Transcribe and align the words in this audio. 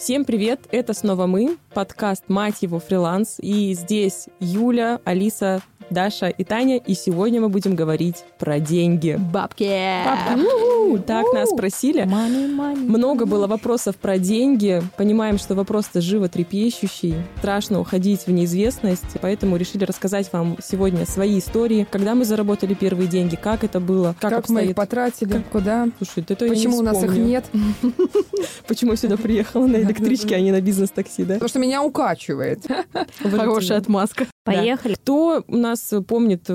Всем 0.00 0.24
привет! 0.24 0.60
Это 0.70 0.94
снова 0.94 1.26
мы, 1.26 1.58
подкаст 1.74 2.24
«Мать 2.28 2.62
его 2.62 2.78
фриланс». 2.78 3.36
И 3.38 3.74
здесь 3.74 4.28
Юля, 4.40 4.98
Алиса, 5.04 5.60
Даша 5.90 6.28
и 6.28 6.42
Таня. 6.42 6.78
И 6.78 6.94
сегодня 6.94 7.42
мы 7.42 7.50
будем 7.50 7.76
говорить 7.76 8.24
про 8.38 8.60
деньги. 8.60 9.18
Бабки! 9.18 10.02
Бабки! 10.06 10.69
У-у-у! 10.80 10.98
Так 10.98 11.26
нас 11.32 11.50
спросили. 11.50 12.04
Money, 12.04 12.48
money, 12.56 12.76
Много 12.76 13.24
money. 13.24 13.28
было 13.28 13.46
вопросов 13.46 13.96
про 13.96 14.18
деньги. 14.18 14.82
Понимаем, 14.96 15.38
что 15.38 15.54
вопрос-то 15.54 16.00
живо 16.00 16.28
трепещущий. 16.28 17.14
Страшно 17.38 17.80
уходить 17.80 18.26
в 18.26 18.30
неизвестность. 18.30 19.04
Поэтому 19.20 19.56
решили 19.56 19.84
рассказать 19.84 20.32
вам 20.32 20.56
сегодня 20.62 21.06
свои 21.06 21.38
истории. 21.38 21.86
Когда 21.90 22.14
мы 22.14 22.24
заработали 22.24 22.74
первые 22.74 23.08
деньги, 23.08 23.36
как 23.36 23.64
это 23.64 23.80
было, 23.80 24.14
как, 24.20 24.30
Как, 24.30 24.48
мы 24.48 24.60
их 24.64 24.70
обстоит. 24.70 24.76
потратили, 24.76 25.44
куда, 25.52 25.88
Слушай, 25.98 26.24
это 26.28 26.44
я 26.44 26.50
не 26.50 26.56
почему 26.56 26.78
у 26.78 26.82
нас 26.82 27.02
их 27.02 27.12
нет. 27.16 27.44
Почему 28.66 28.92
я 28.92 28.96
сюда 28.96 29.16
приехала 29.16 29.66
на 29.66 29.76
электричке, 29.76 30.36
а 30.36 30.40
не 30.40 30.52
на 30.52 30.60
бизнес-такси, 30.60 31.24
да? 31.24 31.34
Потому 31.34 31.48
что 31.48 31.58
меня 31.58 31.82
укачивает. 31.82 32.60
Хорошая 33.22 33.78
отмазка. 33.78 34.26
Поехали. 34.44 34.94
Кто 34.94 35.44
у 35.46 35.56
нас 35.56 35.92
помнит 36.06 36.48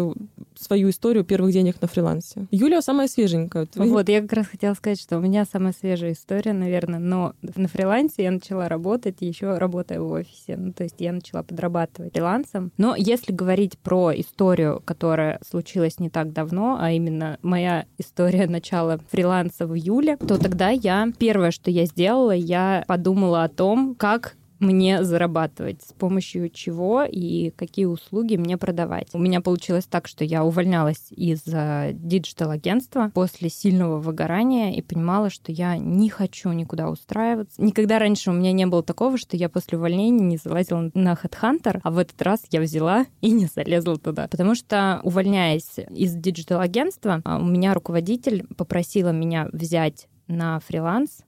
свою 0.59 0.89
историю 0.89 1.23
первых 1.23 1.51
денег 1.53 1.81
на 1.81 1.87
фрилансе? 1.87 2.47
Юля 2.51 2.81
самая 2.81 3.07
свеженькая. 3.07 3.65
Твои- 3.65 3.89
Вот, 3.89 4.09
я 4.09 4.21
как 4.21 4.33
раз 4.33 4.47
хотела 4.47 4.73
сказать, 4.73 4.99
что 5.01 5.17
у 5.17 5.21
меня 5.21 5.45
самая 5.45 5.73
свежая 5.79 6.13
история, 6.13 6.53
наверное, 6.53 6.99
но 6.99 7.33
на 7.55 7.67
фрилансе 7.67 8.23
я 8.23 8.31
начала 8.31 8.67
работать, 8.69 9.17
еще 9.21 9.57
работая 9.57 9.99
в 9.99 10.11
офисе. 10.11 10.57
Ну, 10.57 10.73
то 10.73 10.83
есть 10.83 10.95
я 10.99 11.11
начала 11.13 11.43
подрабатывать 11.43 12.13
фрилансом. 12.13 12.71
Но 12.77 12.95
если 12.95 13.31
говорить 13.33 13.77
про 13.79 14.11
историю, 14.19 14.81
которая 14.85 15.39
случилась 15.47 15.99
не 15.99 16.09
так 16.09 16.33
давно, 16.33 16.77
а 16.79 16.91
именно 16.91 17.37
моя 17.41 17.85
история 17.97 18.47
начала 18.47 18.99
фриланса 19.11 19.67
в 19.67 19.75
июле, 19.75 20.17
то 20.17 20.37
тогда 20.37 20.69
я, 20.69 21.07
первое, 21.17 21.51
что 21.51 21.71
я 21.71 21.85
сделала, 21.85 22.31
я 22.31 22.83
подумала 22.87 23.43
о 23.43 23.49
том, 23.49 23.95
как 23.95 24.35
мне 24.59 25.03
зарабатывать, 25.03 25.81
с 25.81 25.93
помощью 25.93 26.49
чего 26.49 27.03
и 27.03 27.51
какие 27.51 27.85
услуги 27.85 28.35
мне 28.35 28.57
продавать. 28.57 29.09
У 29.13 29.19
меня 29.19 29.41
получилось 29.41 29.85
так, 29.85 30.07
что 30.07 30.23
я 30.23 30.43
увольнялась 30.43 31.07
из 31.11 31.43
digital-агентства 31.43 33.11
после 33.13 33.49
сильного 33.49 33.99
выгорания 33.99 34.73
и 34.73 34.81
понимала, 34.81 35.29
что 35.29 35.51
я 35.51 35.77
не 35.77 36.09
хочу 36.09 36.51
никуда 36.51 36.89
устраиваться. 36.89 37.61
Никогда 37.61 37.99
раньше 37.99 38.31
у 38.31 38.33
меня 38.33 38.51
не 38.51 38.65
было 38.65 38.83
такого, 38.83 39.17
что 39.17 39.37
я 39.37 39.49
после 39.49 39.77
увольнения 39.77 40.23
не 40.23 40.37
залазила 40.37 40.91
на 40.93 41.13
HeadHunter, 41.13 41.79
а 41.83 41.91
в 41.91 41.97
этот 41.97 42.21
раз 42.21 42.41
я 42.51 42.61
взяла 42.61 43.05
и 43.21 43.31
не 43.31 43.47
залезла 43.47 43.97
туда. 43.97 44.27
Потому 44.27 44.55
что, 44.55 44.99
увольняясь 45.03 45.79
из 45.89 46.13
digital-агентства, 46.15 47.21
а, 47.23 47.39
у 47.39 47.45
меня 47.45 47.73
руководитель 47.73 48.45
попросила 48.57 49.09
меня 49.09 49.49
взять 49.51 50.07
на 50.27 50.59
фриланс 50.59 51.19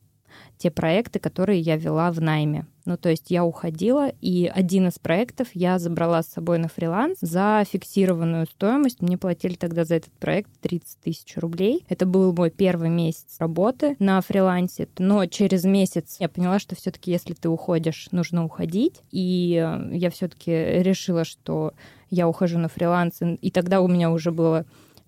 те 0.57 0.71
проекты, 0.71 1.19
которые 1.19 1.59
я 1.59 1.77
вела 1.77 2.11
в 2.11 2.21
найме. 2.21 2.65
Ну, 2.85 2.95
то 2.95 3.09
есть 3.09 3.31
я 3.31 3.43
уходила, 3.43 4.09
и 4.21 4.49
один 4.53 4.87
из 4.87 4.97
проектов 4.97 5.49
я 5.53 5.77
забрала 5.77 6.23
с 6.23 6.27
собой 6.27 6.57
на 6.57 6.69
фриланс 6.69 7.17
за 7.19 7.65
фиксированную 7.69 8.45
стоимость. 8.45 9.01
Мне 9.01 9.17
платили 9.17 9.55
тогда 9.55 9.83
за 9.83 9.95
этот 9.95 10.13
проект 10.13 10.49
30 10.61 10.99
тысяч 11.01 11.35
рублей. 11.35 11.83
Это 11.89 12.05
был 12.05 12.31
мой 12.31 12.49
первый 12.49 12.89
месяц 12.89 13.35
работы 13.39 13.97
на 13.99 14.21
фрилансе. 14.21 14.87
Но 14.97 15.25
через 15.25 15.65
месяц 15.65 16.15
я 16.19 16.29
поняла, 16.29 16.59
что 16.59 16.75
все-таки, 16.75 17.11
если 17.11 17.33
ты 17.33 17.49
уходишь, 17.49 18.07
нужно 18.11 18.45
уходить. 18.45 19.01
И 19.11 19.61
э, 19.61 19.89
я 19.97 20.09
все-таки 20.09 20.51
решила, 20.51 21.25
что 21.25 21.73
я 22.09 22.25
ухожу 22.25 22.57
на 22.57 22.69
фриланс. 22.69 23.19
И 23.41 23.51
тогда 23.51 23.81
у 23.81 23.89
меня 23.89 24.11
уже 24.11 24.31
было 24.31 24.65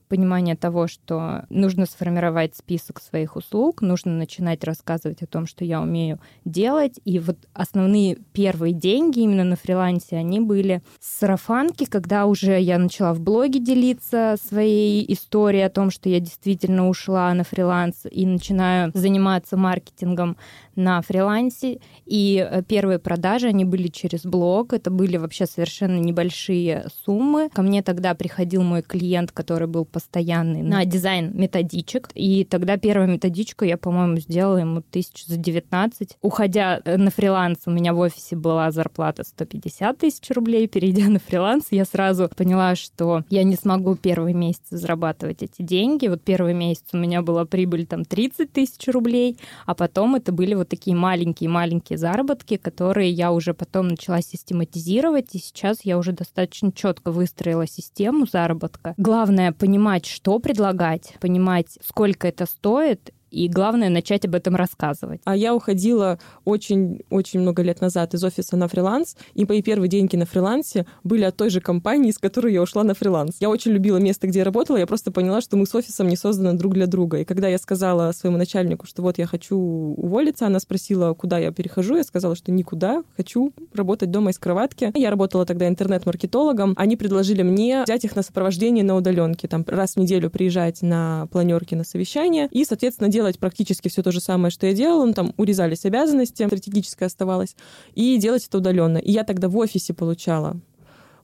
понимание 0.10 0.56
того, 0.56 0.88
что 0.88 1.46
нужно 1.50 1.86
сформировать 1.86 2.56
список 2.56 3.02
своих 3.02 3.36
услуг, 3.36 3.82
нужно 3.82 4.12
начинать 4.12 4.64
рассказывать 4.64 5.22
о 5.22 5.28
том, 5.28 5.46
что 5.46 5.64
я 5.64 5.82
умею 5.82 6.20
делать. 6.44 7.00
И 7.06 7.20
вот 7.20 7.38
основные 7.54 8.18
первые 8.34 8.74
деньги 8.74 9.20
именно 9.20 9.44
на 9.44 9.56
фрилансе, 9.56 10.18
они 10.18 10.40
были 10.40 10.82
с 11.00 11.20
сарафанки, 11.20 11.86
когда 11.86 12.26
уже 12.26 12.60
я 12.60 12.78
начала 12.78 13.14
в 13.14 13.22
блоге 13.22 13.60
делиться 13.60 14.36
своей 14.44 15.06
историей 15.14 15.64
о 15.64 15.70
том, 15.70 15.92
что 15.92 16.10
я 16.10 16.20
действительно 16.20 16.90
ушла 16.90 17.34
на 17.34 17.44
фриланс 17.44 18.06
и 18.10 18.26
начинаю 18.26 18.92
заниматься 18.94 19.56
маркетингом 19.56 20.36
на 20.76 21.02
фрилансе. 21.02 21.80
И 22.06 22.46
э, 22.50 22.64
первые 22.64 23.00
продажи, 23.00 23.48
они 23.48 23.66
были 23.66 23.88
через 23.88 24.24
блог. 24.26 24.74
Это 24.74 24.90
были 24.90 25.18
вообще 25.18 25.46
совершенно 25.46 26.00
небольшие 26.00 26.86
суммы. 27.06 27.50
Ко 27.54 27.62
мне 27.62 27.84
тогда 27.84 28.16
приходил 28.16 28.64
мой 28.64 28.82
клиент, 28.82 29.32
который 29.32 29.68
был 29.68 29.86
постоянный 30.00 30.62
на 30.62 30.86
дизайн 30.86 31.32
методичек. 31.34 32.10
И 32.16 32.46
тогда 32.46 32.78
первую 32.78 33.10
методичку 33.10 33.66
я, 33.66 33.78
по-моему, 33.78 34.16
сделала 34.18 34.58
ему 34.58 34.82
тысяч 34.82 35.26
за 35.26 35.36
19. 35.36 36.18
Уходя 36.22 36.82
э, 36.86 36.96
на 36.96 37.12
фриланс, 37.12 37.60
у 37.66 37.72
меня 37.72 37.94
в 37.94 38.00
офисе 38.00 38.38
была 38.38 38.72
зарплата 38.72 39.26
150 39.26 39.98
тысяч 39.98 40.32
рублей. 40.32 40.70
Перейдя 40.70 41.10
на 41.10 41.20
фриланс, 41.20 41.66
я 41.72 41.84
сразу 41.84 42.30
поняла, 42.34 42.76
что 42.76 43.26
я 43.30 43.44
не 43.44 43.56
смогу 43.56 43.96
первый 43.96 44.34
месяц 44.34 44.62
зарабатывать 44.70 45.44
эти 45.44 45.64
деньги. 45.64 46.08
Вот 46.08 46.22
первый 46.22 46.54
месяц 46.54 46.86
у 46.94 46.98
меня 46.98 47.22
была 47.22 47.44
прибыль 47.44 47.86
там 47.86 48.06
30 48.06 48.54
тысяч 48.54 48.88
рублей, 48.88 49.38
а 49.66 49.76
потом 49.76 50.16
это 50.16 50.32
были 50.32 50.54
вот 50.54 50.70
такие 50.70 50.96
маленькие-маленькие 50.96 51.98
заработки, 51.98 52.56
которые 52.56 53.12
я 53.12 53.34
уже 53.34 53.54
потом 53.54 53.90
начала 53.90 54.22
систематизировать, 54.22 55.36
и 55.36 55.40
сейчас 55.40 55.80
я 55.84 55.98
уже 55.98 56.14
достаточно 56.14 56.72
четко 56.72 57.12
выстроила 57.12 57.68
систему 57.68 58.26
заработка. 58.26 58.94
Главное 58.98 59.52
понимать, 59.52 59.89
что 60.06 60.40
предлагать, 60.40 61.16
понимать, 61.20 61.78
сколько 61.86 62.28
это 62.28 62.46
стоит, 62.46 63.14
и 63.32 63.48
главное 63.48 63.90
начать 63.90 64.26
об 64.26 64.36
этом 64.36 64.56
рассказывать. 64.56 65.22
А 65.26 65.36
я 65.36 65.56
уходила 65.56 66.20
очень-очень 66.46 67.40
много 67.40 67.62
лет 67.62 67.82
назад 67.82 68.14
из 68.14 68.24
офиса 68.24 68.58
на 68.58 68.68
фриланс, 68.68 69.16
и 69.34 69.46
мои 69.46 69.62
первые 69.62 69.90
деньги 69.90 70.16
на 70.16 70.26
фрилансе 70.26 70.86
были 71.04 71.24
от 71.24 71.36
той 71.36 71.50
же 71.50 71.62
компании, 71.62 72.10
из 72.10 72.18
которой 72.18 72.54
я 72.54 72.62
ушла 72.62 72.84
на 72.84 72.94
фриланс. 72.94 73.38
Я 73.40 73.50
очень 73.50 73.72
любила 73.72 73.98
место, 73.98 74.28
где 74.28 74.40
я 74.40 74.46
работала, 74.46 74.78
я 74.78 74.88
просто 74.88 75.12
поняла, 75.12 75.42
что 75.42 75.58
мы 75.58 75.66
с 75.66 75.76
офисом 75.76 76.08
не 76.08 76.16
созданы 76.16 76.58
друг 76.58 76.74
для 76.74 76.88
друга. 76.88 77.20
И 77.20 77.26
когда 77.26 77.48
я 77.48 77.58
сказала 77.58 78.12
своему 78.12 78.38
начальнику, 78.38 78.86
что 78.86 79.02
вот 79.02 79.18
я 79.18 79.26
хочу 79.26 79.58
уволиться, 79.58 80.48
она 80.48 80.60
спросила, 80.60 81.14
куда 81.14 81.38
я 81.38 81.52
перехожу, 81.52 81.96
я 81.96 82.04
сказала, 82.04 82.36
что 82.36 82.52
никуда, 82.52 83.04
хочу 83.16 83.54
работать 83.74 84.12
дома 84.12 84.32
из 84.32 84.40
кроватки. 84.40 84.92
Я 84.96 85.10
работала 85.10 85.46
тогда 85.46 85.68
интернет-маркетологом. 85.68 86.74
Они 86.78 86.96
предложили 86.96 87.44
мне 87.44 87.84
взять 87.84 88.06
их 88.06 88.16
на 88.16 88.24
сопровождение 88.24 88.84
на 88.84 88.96
удаленке, 88.96 89.48
там 89.48 89.64
раз 89.68 89.96
в 89.96 89.98
неделю 89.98 90.30
приезжать 90.30 90.82
на 90.82 91.28
планерки, 91.32 91.76
на 91.76 91.84
совещания 91.84 92.48
и, 92.52 92.66
соответственно, 92.66 93.10
делать 93.20 93.38
практически 93.38 93.90
все 93.90 94.02
то 94.02 94.14
же 94.14 94.22
самое, 94.22 94.50
что 94.50 94.66
я 94.66 94.74
делала. 94.74 95.06
Ну, 95.06 95.14
там 95.14 95.34
урезались 95.36 95.84
обязанности, 95.84 96.48
стратегическое 96.48 97.08
оставалось, 97.08 97.58
и 97.96 98.18
делать 98.18 98.48
это 98.48 98.60
удаленно. 98.60 98.98
И 98.98 99.12
я 99.12 99.26
тогда 99.26 99.50
в 99.50 99.58
офисе 99.58 99.94
получала, 99.94 100.56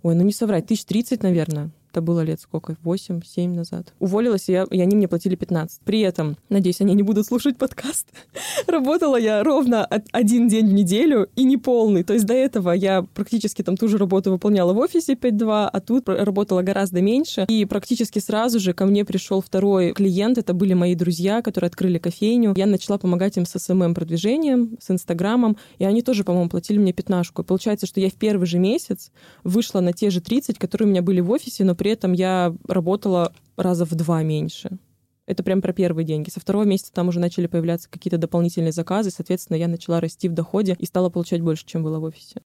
ой, 0.03 0.13
ну 0.15 0.23
не 0.23 0.33
соврать, 0.33 0.67
тысяч 0.67 0.83
тридцать, 0.83 1.23
наверное. 1.23 1.71
Это 1.95 2.01
было 2.01 2.19
лет 2.19 2.41
сколько? 2.41 2.75
8-7 2.83 3.47
назад. 3.47 3.93
Уволилась, 3.99 4.49
и, 4.49 4.51
я, 4.51 4.65
и 4.69 4.81
они 4.81 4.97
мне 4.97 5.07
платили 5.07 5.35
15. 5.35 5.79
При 5.85 6.01
этом, 6.01 6.35
надеюсь, 6.49 6.81
они 6.81 6.93
не 6.93 7.03
будут 7.03 7.25
слушать 7.25 7.57
подкаст, 7.57 8.09
работала 8.67 9.15
я 9.15 9.41
ровно 9.45 9.85
один 10.11 10.49
день 10.49 10.67
в 10.67 10.73
неделю 10.73 11.29
и 11.37 11.45
не 11.45 11.55
полный. 11.55 12.03
То 12.03 12.11
есть 12.11 12.25
до 12.25 12.33
этого 12.33 12.71
я 12.71 13.03
практически 13.13 13.61
там 13.61 13.77
ту 13.77 13.87
же 13.87 13.97
работу 13.97 14.29
выполняла 14.29 14.73
в 14.73 14.77
офисе 14.77 15.13
5-2, 15.13 15.69
а 15.71 15.79
тут 15.79 16.09
работала 16.09 16.63
гораздо 16.63 17.01
меньше. 17.01 17.45
И 17.47 17.63
практически 17.63 18.19
сразу 18.19 18.59
же 18.59 18.73
ко 18.73 18.85
мне 18.85 19.05
пришел 19.05 19.39
второй 19.39 19.93
клиент. 19.93 20.37
Это 20.37 20.53
были 20.53 20.73
мои 20.73 20.95
друзья, 20.95 21.41
которые 21.41 21.69
открыли 21.69 21.97
кофейню. 21.97 22.55
Я 22.57 22.65
начала 22.65 22.97
помогать 22.97 23.37
им 23.37 23.45
с 23.45 23.57
СММ-продвижением, 23.57 24.77
с 24.81 24.91
Инстаграмом, 24.91 25.55
и 25.79 25.85
они 25.85 26.01
тоже, 26.01 26.25
по-моему, 26.25 26.49
платили 26.49 26.77
мне 26.77 26.91
пятнашку. 26.91 27.45
Получается, 27.45 27.87
что 27.87 28.01
я 28.01 28.09
в 28.09 28.15
первый 28.15 28.47
же 28.47 28.59
месяц 28.59 29.13
вышла 29.45 29.79
на 29.79 29.93
те 29.93 30.09
же 30.09 30.19
30, 30.19 30.59
которые 30.59 30.87
у 30.87 30.91
меня 30.91 31.01
были 31.01 31.21
в 31.21 31.31
офисе, 31.31 31.63
но 31.63 31.73
при 31.84 31.84
этом 31.91 32.13
я 32.13 32.55
работала 32.67 33.33
раза 33.57 33.85
в 33.85 33.95
два 33.95 34.23
меньше. 34.23 34.77
Это 35.25 35.43
прям 35.43 35.61
про 35.61 35.73
первые 35.73 36.05
деньги. 36.05 36.29
Со 36.29 36.39
второго 36.39 36.63
месяца 36.63 36.93
там 36.93 37.07
уже 37.07 37.19
начали 37.19 37.47
появляться 37.47 37.89
какие-то 37.89 38.17
дополнительные 38.17 38.71
заказы, 38.71 39.09
соответственно, 39.09 39.57
я 39.57 39.67
начала 39.67 39.99
расти 39.99 40.29
в 40.29 40.33
доходе 40.33 40.75
и 40.77 40.85
стала 40.85 41.09
получать 41.09 41.41
больше, 41.41 41.65
чем 41.65 41.83
было 41.83 41.99
в 41.99 42.03
офисе. 42.03 42.41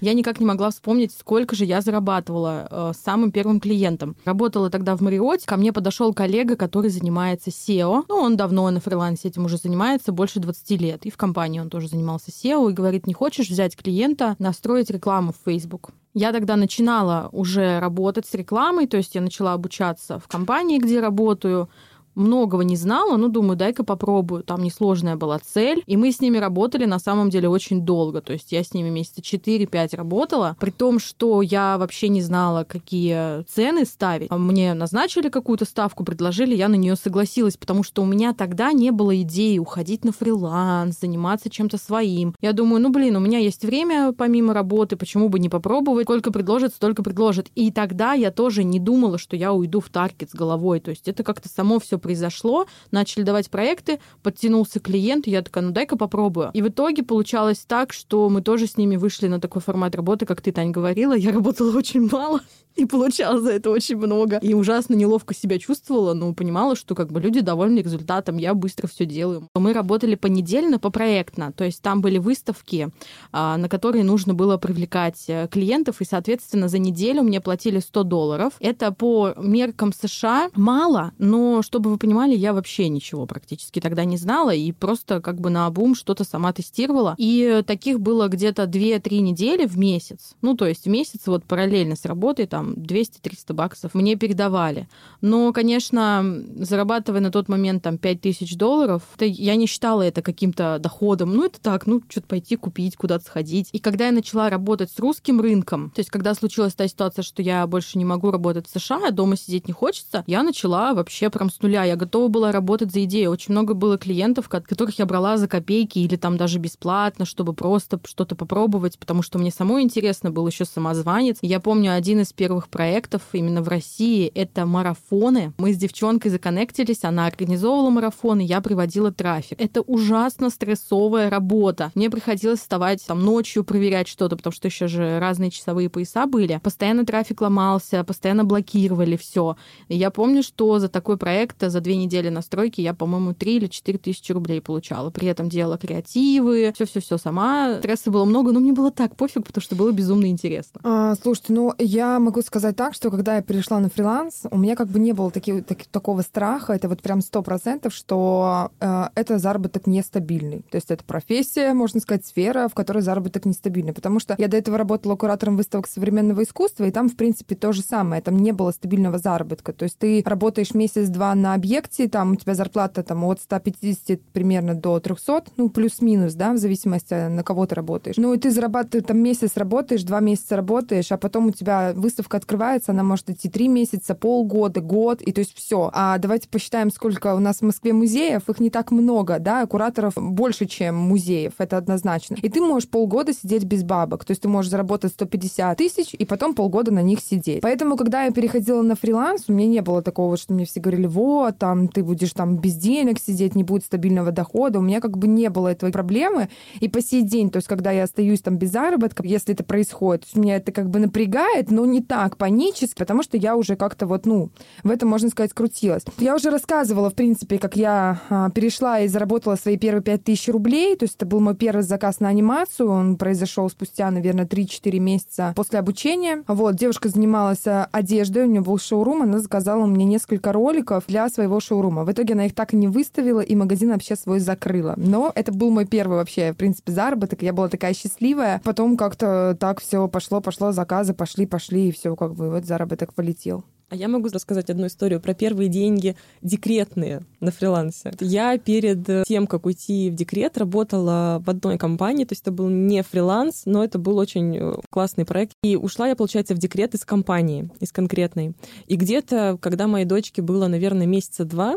Я 0.00 0.14
никак 0.14 0.40
не 0.40 0.46
могла 0.46 0.70
вспомнить, 0.70 1.12
сколько 1.12 1.54
же 1.56 1.64
я 1.64 1.80
зарабатывала 1.80 2.68
э, 2.70 2.92
самым 2.98 3.32
первым 3.32 3.60
клиентом. 3.60 4.16
Работала 4.24 4.70
тогда 4.70 4.96
в 4.96 5.00
Мариоте. 5.00 5.46
Ко 5.46 5.56
мне 5.56 5.72
подошел 5.72 6.12
коллега, 6.12 6.56
который 6.56 6.90
занимается 6.90 7.50
SEO. 7.50 8.04
Ну, 8.08 8.16
он 8.16 8.36
давно 8.36 8.70
на 8.70 8.80
фрилансе 8.80 9.28
этим 9.28 9.44
уже 9.44 9.56
занимается, 9.56 10.12
больше 10.12 10.40
20 10.40 10.80
лет. 10.80 11.06
И 11.06 11.10
в 11.10 11.16
компании 11.16 11.60
он 11.60 11.70
тоже 11.70 11.88
занимался 11.88 12.30
SEO. 12.30 12.70
И 12.70 12.74
говорит, 12.74 13.06
не 13.06 13.14
хочешь 13.14 13.48
взять 13.48 13.76
клиента, 13.76 14.36
настроить 14.38 14.90
рекламу 14.90 15.32
в 15.32 15.50
Facebook? 15.50 15.90
Я 16.16 16.32
тогда 16.32 16.54
начинала 16.54 17.28
уже 17.32 17.80
работать 17.80 18.24
с 18.24 18.34
рекламой, 18.34 18.86
то 18.86 18.96
есть 18.96 19.16
я 19.16 19.20
начала 19.20 19.52
обучаться 19.52 20.20
в 20.20 20.28
компании, 20.28 20.78
где 20.78 21.00
работаю, 21.00 21.68
многого 22.14 22.64
не 22.64 22.76
знала, 22.76 23.16
ну, 23.16 23.28
думаю, 23.28 23.56
дай-ка 23.56 23.84
попробую. 23.84 24.42
Там 24.42 24.62
несложная 24.62 25.16
была 25.16 25.38
цель. 25.38 25.82
И 25.86 25.96
мы 25.96 26.12
с 26.12 26.20
ними 26.20 26.38
работали 26.38 26.84
на 26.84 26.98
самом 26.98 27.30
деле 27.30 27.48
очень 27.48 27.82
долго. 27.82 28.20
То 28.20 28.32
есть 28.32 28.52
я 28.52 28.62
с 28.62 28.74
ними 28.74 28.90
месяца 28.90 29.20
4-5 29.20 29.96
работала, 29.96 30.56
при 30.60 30.70
том, 30.70 30.98
что 30.98 31.42
я 31.42 31.78
вообще 31.78 32.08
не 32.08 32.22
знала, 32.22 32.64
какие 32.64 33.42
цены 33.44 33.84
ставить. 33.84 34.30
Мне 34.30 34.74
назначили 34.74 35.28
какую-то 35.28 35.64
ставку, 35.64 36.04
предложили, 36.04 36.54
я 36.54 36.68
на 36.68 36.76
нее 36.76 36.96
согласилась, 36.96 37.56
потому 37.56 37.82
что 37.82 38.02
у 38.02 38.06
меня 38.06 38.32
тогда 38.32 38.72
не 38.72 38.90
было 38.90 39.20
идеи 39.22 39.58
уходить 39.58 40.04
на 40.04 40.12
фриланс, 40.12 41.00
заниматься 41.00 41.50
чем-то 41.50 41.78
своим. 41.78 42.34
Я 42.40 42.52
думаю, 42.52 42.80
ну, 42.80 42.90
блин, 42.90 43.16
у 43.16 43.20
меня 43.20 43.38
есть 43.38 43.64
время 43.64 44.12
помимо 44.12 44.54
работы, 44.54 44.96
почему 44.96 45.28
бы 45.28 45.38
не 45.38 45.48
попробовать? 45.48 46.04
Сколько 46.04 46.30
предложат, 46.30 46.74
столько 46.74 47.02
предложат. 47.02 47.48
И 47.54 47.70
тогда 47.70 48.12
я 48.12 48.30
тоже 48.30 48.64
не 48.64 48.78
думала, 48.78 49.18
что 49.18 49.36
я 49.36 49.52
уйду 49.52 49.80
в 49.80 49.88
таргет 49.88 50.30
с 50.30 50.34
головой. 50.34 50.80
То 50.80 50.90
есть 50.90 51.08
это 51.08 51.22
как-то 51.22 51.48
само 51.48 51.78
все 51.78 51.98
произошло. 52.04 52.66
Начали 52.90 53.22
давать 53.22 53.48
проекты, 53.48 53.98
подтянулся 54.22 54.78
клиент, 54.78 55.26
я 55.26 55.40
такая, 55.40 55.64
ну 55.64 55.70
дай-ка 55.70 55.96
попробую. 55.96 56.50
И 56.52 56.60
в 56.60 56.68
итоге 56.68 57.02
получалось 57.02 57.64
так, 57.66 57.94
что 57.94 58.28
мы 58.28 58.42
тоже 58.42 58.66
с 58.66 58.76
ними 58.76 58.96
вышли 58.96 59.26
на 59.26 59.40
такой 59.40 59.62
формат 59.62 59.96
работы, 59.96 60.26
как 60.26 60.42
ты, 60.42 60.52
Тань, 60.52 60.70
говорила. 60.70 61.14
Я 61.14 61.32
работала 61.32 61.74
очень 61.78 62.06
мало 62.06 62.40
и 62.76 62.86
получала 62.86 63.40
за 63.40 63.52
это 63.52 63.70
очень 63.70 63.96
много. 63.96 64.38
И 64.38 64.54
ужасно 64.54 64.94
неловко 64.94 65.34
себя 65.34 65.58
чувствовала, 65.58 66.12
но 66.14 66.34
понимала, 66.34 66.76
что 66.76 66.94
как 66.94 67.12
бы 67.12 67.20
люди 67.20 67.40
довольны 67.40 67.78
результатом, 67.78 68.36
я 68.36 68.54
быстро 68.54 68.86
все 68.86 69.04
делаю. 69.06 69.48
Мы 69.54 69.72
работали 69.72 70.14
понедельно, 70.14 70.78
по 70.78 70.90
проектно, 70.90 71.52
то 71.52 71.64
есть 71.64 71.82
там 71.82 72.00
были 72.00 72.18
выставки, 72.18 72.90
а, 73.32 73.56
на 73.56 73.68
которые 73.68 74.04
нужно 74.04 74.34
было 74.34 74.56
привлекать 74.56 75.24
э, 75.28 75.48
клиентов, 75.50 76.00
и, 76.00 76.04
соответственно, 76.04 76.68
за 76.68 76.78
неделю 76.78 77.22
мне 77.22 77.40
платили 77.40 77.78
100 77.78 78.02
долларов. 78.02 78.52
Это 78.60 78.92
по 78.92 79.34
меркам 79.36 79.92
США 79.92 80.50
мало, 80.54 81.12
но, 81.18 81.62
чтобы 81.62 81.90
вы 81.94 81.98
понимали, 81.98 82.34
я 82.34 82.52
вообще 82.52 82.88
ничего 82.88 83.26
практически 83.26 83.80
тогда 83.80 84.04
не 84.04 84.16
знала, 84.16 84.54
и 84.54 84.72
просто 84.72 85.20
как 85.20 85.40
бы 85.40 85.50
на 85.50 85.66
обум 85.66 85.94
что-то 85.94 86.24
сама 86.24 86.52
тестировала. 86.52 87.14
И 87.18 87.62
таких 87.66 88.00
было 88.00 88.28
где-то 88.28 88.64
2-3 88.64 89.20
недели 89.20 89.66
в 89.66 89.78
месяц. 89.78 90.34
Ну, 90.42 90.54
то 90.54 90.66
есть 90.66 90.84
в 90.84 90.88
месяц 90.88 91.20
вот 91.26 91.44
параллельно 91.44 91.96
с 91.96 92.04
работой 92.04 92.46
там 92.46 92.64
там 92.64 92.72
200-300 92.74 93.52
баксов 93.52 93.94
мне 93.94 94.16
передавали. 94.16 94.88
Но, 95.20 95.52
конечно, 95.52 96.24
зарабатывая 96.56 97.20
на 97.20 97.30
тот 97.30 97.48
момент 97.48 97.82
там 97.82 97.98
5000 97.98 98.56
долларов, 98.56 99.02
это, 99.16 99.24
я 99.26 99.56
не 99.56 99.66
считала 99.66 100.02
это 100.02 100.22
каким-то 100.22 100.78
доходом. 100.80 101.34
Ну, 101.34 101.44
это 101.44 101.60
так, 101.60 101.86
ну, 101.86 102.02
что-то 102.08 102.26
пойти 102.26 102.56
купить, 102.56 102.96
куда-то 102.96 103.24
сходить. 103.24 103.68
И 103.72 103.78
когда 103.78 104.06
я 104.06 104.12
начала 104.12 104.50
работать 104.50 104.90
с 104.90 104.98
русским 104.98 105.40
рынком, 105.40 105.90
то 105.90 106.00
есть 106.00 106.10
когда 106.10 106.34
случилась 106.34 106.74
та 106.74 106.88
ситуация, 106.88 107.22
что 107.22 107.42
я 107.42 107.66
больше 107.66 107.98
не 107.98 108.04
могу 108.04 108.30
работать 108.30 108.66
в 108.66 108.78
США, 108.78 109.10
дома 109.10 109.36
сидеть 109.36 109.66
не 109.66 109.74
хочется, 109.74 110.24
я 110.26 110.42
начала 110.42 110.94
вообще 110.94 111.30
прям 111.30 111.50
с 111.50 111.60
нуля. 111.60 111.83
Я 111.84 111.96
готова 111.96 112.28
была 112.28 112.52
работать 112.52 112.92
за 112.92 113.04
идею. 113.04 113.30
Очень 113.30 113.52
много 113.52 113.74
было 113.74 113.98
клиентов, 113.98 114.48
которых 114.48 114.98
я 114.98 115.06
брала 115.06 115.36
за 115.36 115.48
копейки 115.48 115.98
или 115.98 116.16
там 116.16 116.36
даже 116.36 116.58
бесплатно, 116.58 117.24
чтобы 117.24 117.52
просто 117.54 118.00
что-то 118.04 118.34
попробовать, 118.36 118.98
потому 118.98 119.22
что 119.22 119.38
мне 119.38 119.50
самой 119.50 119.82
интересно 119.82 120.30
был 120.30 120.46
еще 120.46 120.64
самозванец. 120.64 121.38
Я 121.42 121.60
помню 121.60 121.94
один 121.94 122.20
из 122.20 122.32
первых 122.32 122.68
проектов 122.68 123.22
именно 123.32 123.62
в 123.62 123.68
России— 123.68 124.26
это 124.34 124.66
марафоны. 124.66 125.52
Мы 125.58 125.72
с 125.72 125.76
девчонкой 125.76 126.30
законнектились, 126.30 127.04
она 127.04 127.26
организовывала 127.26 127.90
марафоны, 127.90 128.40
я 128.42 128.60
приводила 128.60 129.12
трафик. 129.12 129.60
Это 129.60 129.80
ужасно 129.82 130.50
стрессовая 130.50 131.30
работа. 131.30 131.90
Мне 131.94 132.10
приходилось 132.10 132.60
вставать 132.60 133.04
там 133.06 133.22
ночью, 133.22 133.64
проверять 133.64 134.08
что-то, 134.08 134.36
потому 134.36 134.52
что 134.52 134.68
еще 134.68 134.88
же 134.88 135.18
разные 135.18 135.50
часовые 135.50 135.88
пояса 135.88 136.26
были. 136.26 136.60
Постоянно 136.62 137.04
трафик 137.04 137.40
ломался, 137.40 138.04
постоянно 138.04 138.44
блокировали 138.44 139.16
все. 139.16 139.56
И 139.88 139.96
я 139.96 140.10
помню, 140.10 140.42
что 140.42 140.78
за 140.78 140.88
такой 140.88 141.16
проект, 141.16 141.62
за 141.74 141.80
две 141.80 141.96
недели 141.96 142.28
настройки 142.28 142.80
я, 142.80 142.94
по-моему, 142.94 143.34
3 143.34 143.56
или 143.56 143.66
4 143.66 143.98
тысячи 143.98 144.32
рублей 144.32 144.60
получала. 144.60 145.10
При 145.10 145.26
этом 145.28 145.48
делала 145.48 145.76
креативы, 145.76 146.72
все-все-все 146.74 147.18
сама. 147.18 147.78
Стресса 147.80 148.10
было 148.10 148.24
много, 148.24 148.52
но 148.52 148.60
мне 148.60 148.72
было 148.72 148.90
так 148.90 149.16
пофиг, 149.16 149.44
потому 149.44 149.60
что 149.60 149.74
было 149.74 149.90
безумно 149.90 150.26
интересно. 150.26 150.80
А, 150.84 151.14
слушайте, 151.20 151.52
ну 151.52 151.72
я 151.78 152.18
могу 152.20 152.42
сказать 152.42 152.76
так, 152.76 152.94
что 152.94 153.10
когда 153.10 153.36
я 153.36 153.42
перешла 153.42 153.80
на 153.80 153.88
фриланс, 153.88 154.42
у 154.50 154.56
меня 154.56 154.76
как 154.76 154.88
бы 154.88 155.00
не 155.00 155.12
было 155.12 155.30
таки, 155.30 155.60
так, 155.62 155.84
такого 155.86 156.22
страха, 156.22 156.72
это 156.72 156.88
вот 156.88 157.02
прям 157.02 157.20
сто 157.20 157.42
процентов, 157.42 157.92
что 157.92 158.70
э, 158.80 159.08
это 159.16 159.38
заработок 159.38 159.86
нестабильный. 159.86 160.64
То 160.70 160.76
есть 160.76 160.90
это 160.90 161.02
профессия, 161.04 161.74
можно 161.74 162.00
сказать, 162.00 162.24
сфера, 162.24 162.68
в 162.68 162.74
которой 162.74 163.02
заработок 163.02 163.44
нестабильный. 163.44 163.92
Потому 163.92 164.20
что 164.20 164.36
я 164.38 164.48
до 164.48 164.56
этого 164.56 164.78
работала 164.78 165.16
куратором 165.16 165.56
выставок 165.56 165.88
современного 165.88 166.44
искусства, 166.44 166.84
и 166.84 166.90
там, 166.90 167.08
в 167.08 167.16
принципе, 167.16 167.56
то 167.56 167.72
же 167.72 167.82
самое. 167.82 168.22
Там 168.22 168.38
не 168.38 168.52
было 168.52 168.70
стабильного 168.70 169.18
заработка. 169.18 169.72
То 169.72 169.84
есть 169.84 169.98
ты 169.98 170.22
работаешь 170.24 170.74
месяц-два 170.74 171.34
на 171.34 171.56
объекте, 171.64 172.08
там 172.08 172.32
у 172.32 172.36
тебя 172.36 172.54
зарплата 172.54 173.02
там 173.02 173.24
от 173.24 173.40
150 173.40 174.20
примерно 174.32 174.74
до 174.74 175.00
300, 175.00 175.44
ну, 175.56 175.70
плюс-минус, 175.70 176.34
да, 176.34 176.52
в 176.52 176.58
зависимости, 176.58 177.28
на 177.28 177.42
кого 177.42 177.64
ты 177.66 177.74
работаешь. 177.74 178.16
Ну, 178.18 178.34
и 178.34 178.38
ты 178.38 178.50
зарабатываешь, 178.50 179.06
там 179.06 179.18
месяц 179.18 179.56
работаешь, 179.56 180.02
два 180.02 180.20
месяца 180.20 180.56
работаешь, 180.56 181.10
а 181.10 181.16
потом 181.16 181.46
у 181.46 181.50
тебя 181.52 181.92
выставка 181.94 182.36
открывается, 182.36 182.92
она 182.92 183.02
может 183.02 183.30
идти 183.30 183.48
три 183.48 183.68
месяца, 183.68 184.14
полгода, 184.14 184.82
год, 184.82 185.22
и 185.22 185.32
то 185.32 185.40
есть 185.40 185.56
все. 185.56 185.90
А 185.94 186.18
давайте 186.18 186.48
посчитаем, 186.48 186.90
сколько 186.90 187.34
у 187.34 187.38
нас 187.38 187.58
в 187.58 187.62
Москве 187.62 187.94
музеев, 187.94 188.48
их 188.48 188.60
не 188.60 188.68
так 188.68 188.90
много, 188.90 189.38
да, 189.38 189.64
кураторов 189.66 190.14
больше, 190.16 190.66
чем 190.66 190.96
музеев, 190.96 191.54
это 191.56 191.78
однозначно. 191.78 192.36
И 192.42 192.48
ты 192.50 192.60
можешь 192.60 192.90
полгода 192.90 193.32
сидеть 193.32 193.64
без 193.64 193.84
бабок, 193.84 194.26
то 194.26 194.32
есть 194.32 194.42
ты 194.42 194.48
можешь 194.48 194.70
заработать 194.70 195.12
150 195.12 195.78
тысяч 195.78 196.14
и 196.14 196.26
потом 196.26 196.54
полгода 196.54 196.92
на 196.92 197.00
них 197.00 197.20
сидеть. 197.20 197.62
Поэтому, 197.62 197.96
когда 197.96 198.24
я 198.24 198.32
переходила 198.32 198.82
на 198.82 198.96
фриланс, 198.96 199.44
у 199.48 199.52
меня 199.52 199.68
не 199.68 199.80
было 199.80 200.02
такого, 200.02 200.36
что 200.36 200.52
мне 200.52 200.66
все 200.66 200.80
говорили, 200.80 201.06
вот, 201.06 201.53
там, 201.58 201.88
ты 201.88 202.02
будешь 202.02 202.32
там 202.32 202.58
без 202.58 202.74
денег 202.74 203.18
сидеть, 203.18 203.54
не 203.54 203.64
будет 203.64 203.84
стабильного 203.84 204.32
дохода. 204.32 204.78
У 204.78 204.82
меня 204.82 205.00
как 205.00 205.16
бы 205.16 205.26
не 205.26 205.48
было 205.50 205.68
этой 205.68 205.90
проблемы. 205.90 206.48
И 206.80 206.88
по 206.88 207.00
сей 207.00 207.22
день, 207.22 207.50
то 207.50 207.58
есть 207.58 207.68
когда 207.68 207.90
я 207.90 208.04
остаюсь 208.04 208.40
там 208.40 208.56
без 208.56 208.72
заработка, 208.72 209.22
если 209.26 209.54
это 209.54 209.64
происходит, 209.64 210.24
меня 210.34 210.56
это 210.56 210.72
как 210.72 210.90
бы 210.90 210.98
напрягает, 210.98 211.70
но 211.70 211.84
не 211.86 212.00
так 212.00 212.36
панически, 212.36 212.98
потому 212.98 213.22
что 213.22 213.36
я 213.36 213.56
уже 213.56 213.76
как-то 213.76 214.06
вот, 214.06 214.26
ну, 214.26 214.50
в 214.82 214.90
этом, 214.90 215.08
можно 215.08 215.28
сказать, 215.28 215.52
крутилась. 215.52 216.04
Я 216.18 216.34
уже 216.34 216.50
рассказывала, 216.50 217.10
в 217.10 217.14
принципе, 217.14 217.58
как 217.58 217.76
я 217.76 218.20
а, 218.28 218.50
перешла 218.50 219.00
и 219.00 219.08
заработала 219.08 219.56
свои 219.56 219.76
первые 219.76 220.02
5000 220.02 220.48
рублей, 220.48 220.96
то 220.96 221.04
есть 221.04 221.16
это 221.16 221.26
был 221.26 221.40
мой 221.40 221.54
первый 221.54 221.82
заказ 221.82 222.20
на 222.20 222.28
анимацию, 222.28 222.88
он 222.90 223.16
произошел 223.16 223.68
спустя, 223.70 224.10
наверное, 224.10 224.46
3-4 224.46 224.98
месяца 224.98 225.52
после 225.56 225.78
обучения. 225.78 226.42
Вот, 226.46 226.76
девушка 226.76 227.08
занималась 227.08 227.66
а, 227.66 227.88
одеждой, 227.92 228.44
у 228.44 228.46
нее 228.46 228.60
был 228.60 228.78
шоурум, 228.78 229.22
она 229.22 229.38
заказала 229.38 229.86
мне 229.86 230.04
несколько 230.04 230.52
роликов 230.52 231.04
для 231.06 231.28
своего 231.34 231.60
шоурума. 231.60 232.04
В 232.04 232.12
итоге 232.12 232.34
она 232.34 232.46
их 232.46 232.54
так 232.54 232.72
и 232.72 232.76
не 232.76 232.88
выставила, 232.88 233.40
и 233.40 233.54
магазин 233.54 233.90
вообще 233.90 234.16
свой 234.16 234.38
закрыла. 234.38 234.94
Но 234.96 235.32
это 235.34 235.52
был 235.52 235.70
мой 235.70 235.84
первый 235.86 236.18
вообще, 236.18 236.52
в 236.52 236.56
принципе, 236.56 236.92
заработок, 236.92 237.42
я 237.42 237.52
была 237.52 237.68
такая 237.68 237.94
счастливая. 237.94 238.60
Потом 238.64 238.96
как-то 238.96 239.56
так 239.58 239.80
все 239.80 240.08
пошло, 240.08 240.40
пошло, 240.40 240.72
заказы 240.72 241.14
пошли, 241.14 241.46
пошли, 241.46 241.88
и 241.88 241.92
все 241.92 242.16
как 242.16 242.34
бы 242.34 242.50
вот 242.50 242.64
заработок 242.64 243.12
полетел. 243.14 243.64
А 243.88 243.96
я 243.96 244.08
могу 244.08 244.28
рассказать 244.28 244.70
одну 244.70 244.86
историю 244.86 245.20
про 245.20 245.34
первые 245.34 245.68
деньги 245.68 246.16
декретные 246.42 247.22
на 247.40 247.50
фрилансе. 247.50 248.12
Я 248.20 248.58
перед 248.58 249.26
тем, 249.26 249.46
как 249.46 249.66
уйти 249.66 250.10
в 250.10 250.14
декрет, 250.14 250.58
работала 250.58 251.42
в 251.44 251.50
одной 251.50 251.78
компании, 251.78 252.24
то 252.24 252.32
есть 252.32 252.42
это 252.42 252.52
был 252.52 252.68
не 252.68 253.02
фриланс, 253.02 253.62
но 253.66 253.84
это 253.84 253.98
был 253.98 254.18
очень 254.18 254.56
э, 254.56 254.74
классный 254.90 255.24
проект. 255.24 255.52
И 255.62 255.76
ушла 255.76 256.08
я, 256.08 256.16
получается, 256.16 256.54
в 256.54 256.58
декрет 256.58 256.94
из 256.94 257.04
компании, 257.04 257.70
из 257.80 257.92
конкретной. 257.92 258.54
И 258.86 258.96
где-то, 258.96 259.58
когда 259.60 259.86
моей 259.86 260.06
дочке 260.06 260.42
было, 260.42 260.66
наверное, 260.66 261.06
месяца 261.06 261.44
два, 261.44 261.76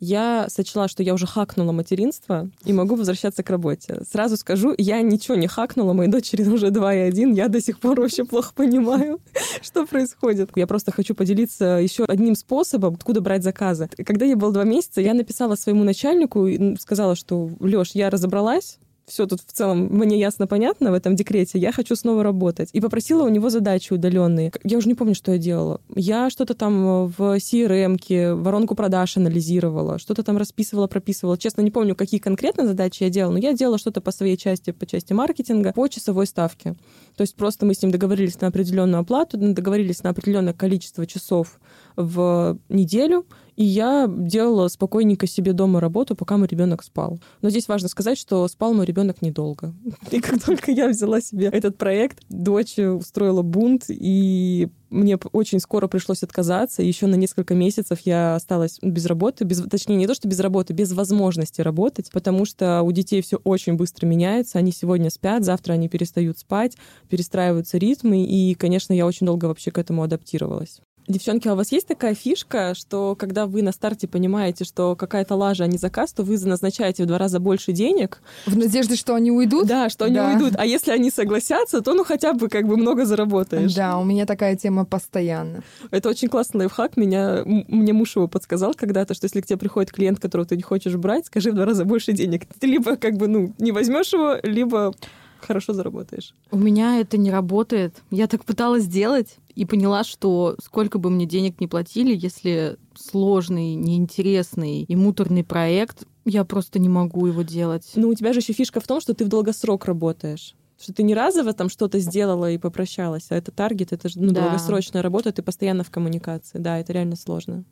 я 0.00 0.46
сочла, 0.48 0.88
что 0.88 1.02
я 1.02 1.14
уже 1.14 1.26
хакнула 1.26 1.72
материнство 1.72 2.50
и 2.64 2.72
могу 2.72 2.96
возвращаться 2.96 3.42
к 3.42 3.50
работе. 3.50 4.02
Сразу 4.10 4.36
скажу, 4.36 4.74
я 4.76 5.00
ничего 5.02 5.36
не 5.36 5.46
хакнула, 5.46 5.92
моей 5.92 6.10
дочери 6.10 6.42
уже 6.42 6.68
2,1, 6.68 7.34
я 7.34 7.48
до 7.48 7.60
сих 7.60 7.78
пор 7.78 8.00
вообще 8.00 8.24
плохо 8.24 8.52
понимаю, 8.54 9.20
что 9.62 9.86
происходит. 9.86 10.50
Я 10.56 10.66
просто 10.66 10.90
хочу 10.90 11.14
поделиться 11.14 11.78
еще 11.80 12.04
одним 12.04 12.34
способом, 12.34 12.94
откуда 12.94 13.20
брать 13.20 13.44
заказы. 13.44 13.88
Когда 14.04 14.24
я 14.24 14.36
был 14.36 14.50
два 14.52 14.64
месяца, 14.64 15.00
я 15.00 15.14
написала 15.14 15.54
своему 15.54 15.84
начальнику 15.84 16.46
и 16.46 16.76
сказала, 16.76 17.14
что, 17.14 17.50
Лёш, 17.60 17.90
я 17.92 18.10
разобралась, 18.10 18.78
все 19.10 19.26
тут 19.26 19.40
в 19.40 19.52
целом 19.52 19.88
мне 19.90 20.18
ясно 20.18 20.46
понятно 20.46 20.90
в 20.92 20.94
этом 20.94 21.16
декрете, 21.16 21.58
я 21.58 21.72
хочу 21.72 21.96
снова 21.96 22.22
работать. 22.22 22.70
И 22.72 22.80
попросила 22.80 23.24
у 23.24 23.28
него 23.28 23.50
задачи 23.50 23.92
удаленные. 23.92 24.52
Я 24.62 24.78
уже 24.78 24.88
не 24.88 24.94
помню, 24.94 25.14
что 25.14 25.32
я 25.32 25.38
делала. 25.38 25.80
Я 25.94 26.30
что-то 26.30 26.54
там 26.54 27.08
в 27.08 27.18
CRM-ке, 27.18 28.34
воронку 28.34 28.74
продаж 28.74 29.16
анализировала, 29.16 29.98
что-то 29.98 30.22
там 30.22 30.36
расписывала, 30.36 30.86
прописывала. 30.86 31.36
Честно, 31.36 31.62
не 31.62 31.70
помню, 31.70 31.94
какие 31.94 32.20
конкретно 32.20 32.66
задачи 32.66 33.02
я 33.02 33.10
делала, 33.10 33.32
но 33.32 33.38
я 33.38 33.52
делала 33.52 33.78
что-то 33.78 34.00
по 34.00 34.12
своей 34.12 34.36
части, 34.36 34.70
по 34.70 34.86
части 34.86 35.12
маркетинга, 35.12 35.72
по 35.72 35.88
часовой 35.88 36.26
ставке. 36.26 36.76
То 37.20 37.22
есть 37.22 37.36
просто 37.36 37.66
мы 37.66 37.74
с 37.74 37.82
ним 37.82 37.90
договорились 37.90 38.40
на 38.40 38.48
определенную 38.48 39.02
оплату, 39.02 39.36
договорились 39.36 40.02
на 40.02 40.08
определенное 40.08 40.54
количество 40.54 41.06
часов 41.06 41.60
в 41.94 42.58
неделю, 42.70 43.26
и 43.56 43.62
я 43.62 44.06
делала 44.08 44.68
спокойненько 44.68 45.26
себе 45.26 45.52
дома 45.52 45.80
работу, 45.80 46.16
пока 46.16 46.38
мой 46.38 46.48
ребенок 46.48 46.82
спал. 46.82 47.20
Но 47.42 47.50
здесь 47.50 47.68
важно 47.68 47.88
сказать, 47.88 48.16
что 48.16 48.48
спал 48.48 48.72
мой 48.72 48.86
ребенок 48.86 49.20
недолго. 49.20 49.74
И 50.10 50.18
как 50.22 50.42
только 50.42 50.72
я 50.72 50.88
взяла 50.88 51.20
себе 51.20 51.48
этот 51.48 51.76
проект, 51.76 52.22
дочь 52.30 52.78
устроила 52.78 53.42
бунт 53.42 53.84
и 53.90 54.70
мне 54.90 55.16
очень 55.32 55.60
скоро 55.60 55.86
пришлось 55.86 56.22
отказаться. 56.22 56.82
Еще 56.82 57.06
на 57.06 57.14
несколько 57.14 57.54
месяцев 57.54 58.00
я 58.04 58.34
осталась 58.34 58.78
без 58.82 59.06
работы, 59.06 59.44
без, 59.44 59.62
точнее, 59.62 59.96
не 59.96 60.06
то, 60.06 60.14
что 60.14 60.28
без 60.28 60.40
работы, 60.40 60.72
без 60.72 60.92
возможности 60.92 61.60
работать, 61.60 62.10
потому 62.12 62.44
что 62.44 62.82
у 62.82 62.92
детей 62.92 63.22
все 63.22 63.38
очень 63.44 63.74
быстро 63.74 64.06
меняется. 64.06 64.58
Они 64.58 64.72
сегодня 64.72 65.10
спят, 65.10 65.44
завтра 65.44 65.74
они 65.74 65.88
перестают 65.88 66.38
спать, 66.38 66.76
перестраиваются 67.08 67.78
ритмы, 67.78 68.24
и, 68.24 68.54
конечно, 68.54 68.92
я 68.92 69.06
очень 69.06 69.26
долго 69.26 69.46
вообще 69.46 69.70
к 69.70 69.78
этому 69.78 70.02
адаптировалась. 70.02 70.80
Девчонки, 71.10 71.48
а 71.48 71.54
у 71.54 71.56
вас 71.56 71.72
есть 71.72 71.88
такая 71.88 72.14
фишка, 72.14 72.74
что 72.74 73.16
когда 73.16 73.46
вы 73.46 73.62
на 73.62 73.72
старте 73.72 74.06
понимаете, 74.06 74.64
что 74.64 74.94
какая-то 74.94 75.34
лажа, 75.34 75.64
а 75.64 75.66
не 75.66 75.76
заказ, 75.76 76.12
то 76.12 76.22
вы 76.22 76.38
назначаете 76.38 77.02
в 77.02 77.06
два 77.06 77.18
раза 77.18 77.40
больше 77.40 77.72
денег? 77.72 78.22
В 78.46 78.56
надежде, 78.56 78.94
что 78.94 79.16
они 79.16 79.32
уйдут? 79.32 79.66
Да, 79.66 79.88
что 79.88 80.04
они 80.04 80.14
да. 80.14 80.32
уйдут. 80.32 80.54
А 80.56 80.64
если 80.64 80.92
они 80.92 81.10
согласятся, 81.10 81.80
то 81.80 81.94
ну 81.94 82.04
хотя 82.04 82.32
бы 82.32 82.48
как 82.48 82.66
бы 82.66 82.76
много 82.76 83.04
заработаешь. 83.04 83.74
Да, 83.74 83.98
у 83.98 84.04
меня 84.04 84.24
такая 84.24 84.56
тема 84.56 84.84
постоянно. 84.84 85.64
Это 85.90 86.08
очень 86.08 86.28
классный 86.28 86.60
лайфхак. 86.60 86.96
Меня, 86.96 87.42
мне 87.44 87.92
муж 87.92 88.14
его 88.14 88.28
подсказал 88.28 88.74
когда-то, 88.74 89.14
что 89.14 89.24
если 89.24 89.40
к 89.40 89.46
тебе 89.46 89.58
приходит 89.58 89.90
клиент, 89.90 90.20
которого 90.20 90.46
ты 90.46 90.56
не 90.56 90.62
хочешь 90.62 90.94
брать, 90.94 91.26
скажи 91.26 91.50
в 91.50 91.54
два 91.54 91.64
раза 91.64 91.84
больше 91.84 92.12
денег. 92.12 92.46
Ты 92.60 92.68
либо 92.68 92.96
как 92.96 93.16
бы 93.16 93.26
ну 93.26 93.52
не 93.58 93.72
возьмешь 93.72 94.12
его, 94.12 94.36
либо 94.44 94.94
хорошо 95.40 95.72
заработаешь. 95.72 96.34
У 96.50 96.58
меня 96.58 97.00
это 97.00 97.16
не 97.16 97.30
работает. 97.30 97.96
Я 98.10 98.26
так 98.26 98.44
пыталась 98.44 98.84
сделать 98.84 99.36
и 99.60 99.66
поняла, 99.66 100.04
что 100.04 100.56
сколько 100.64 100.98
бы 100.98 101.10
мне 101.10 101.26
денег 101.26 101.60
не 101.60 101.66
платили, 101.66 102.16
если 102.16 102.78
сложный, 102.96 103.74
неинтересный 103.74 104.84
и 104.84 104.96
муторный 104.96 105.44
проект, 105.44 106.04
я 106.24 106.44
просто 106.44 106.78
не 106.78 106.88
могу 106.88 107.26
его 107.26 107.42
делать. 107.42 107.86
Ну, 107.94 108.08
у 108.08 108.14
тебя 108.14 108.32
же 108.32 108.38
еще 108.38 108.54
фишка 108.54 108.80
в 108.80 108.86
том, 108.86 109.02
что 109.02 109.12
ты 109.12 109.26
в 109.26 109.28
долгосрок 109.28 109.84
работаешь 109.84 110.56
что 110.82 110.94
ты 110.94 111.02
не 111.02 111.14
разово 111.14 111.52
там 111.52 111.68
что-то 111.68 111.98
сделала 111.98 112.50
и 112.50 112.56
попрощалась, 112.56 113.26
а 113.28 113.36
это 113.36 113.50
таргет, 113.52 113.92
это 113.92 114.08
же 114.08 114.18
ну, 114.18 114.32
да. 114.32 114.40
долгосрочная 114.40 115.02
работа, 115.02 115.30
ты 115.30 115.42
постоянно 115.42 115.84
в 115.84 115.90
коммуникации. 115.90 116.56
Да, 116.56 116.78
это 116.78 116.94
реально 116.94 117.16
сложно. 117.16 117.66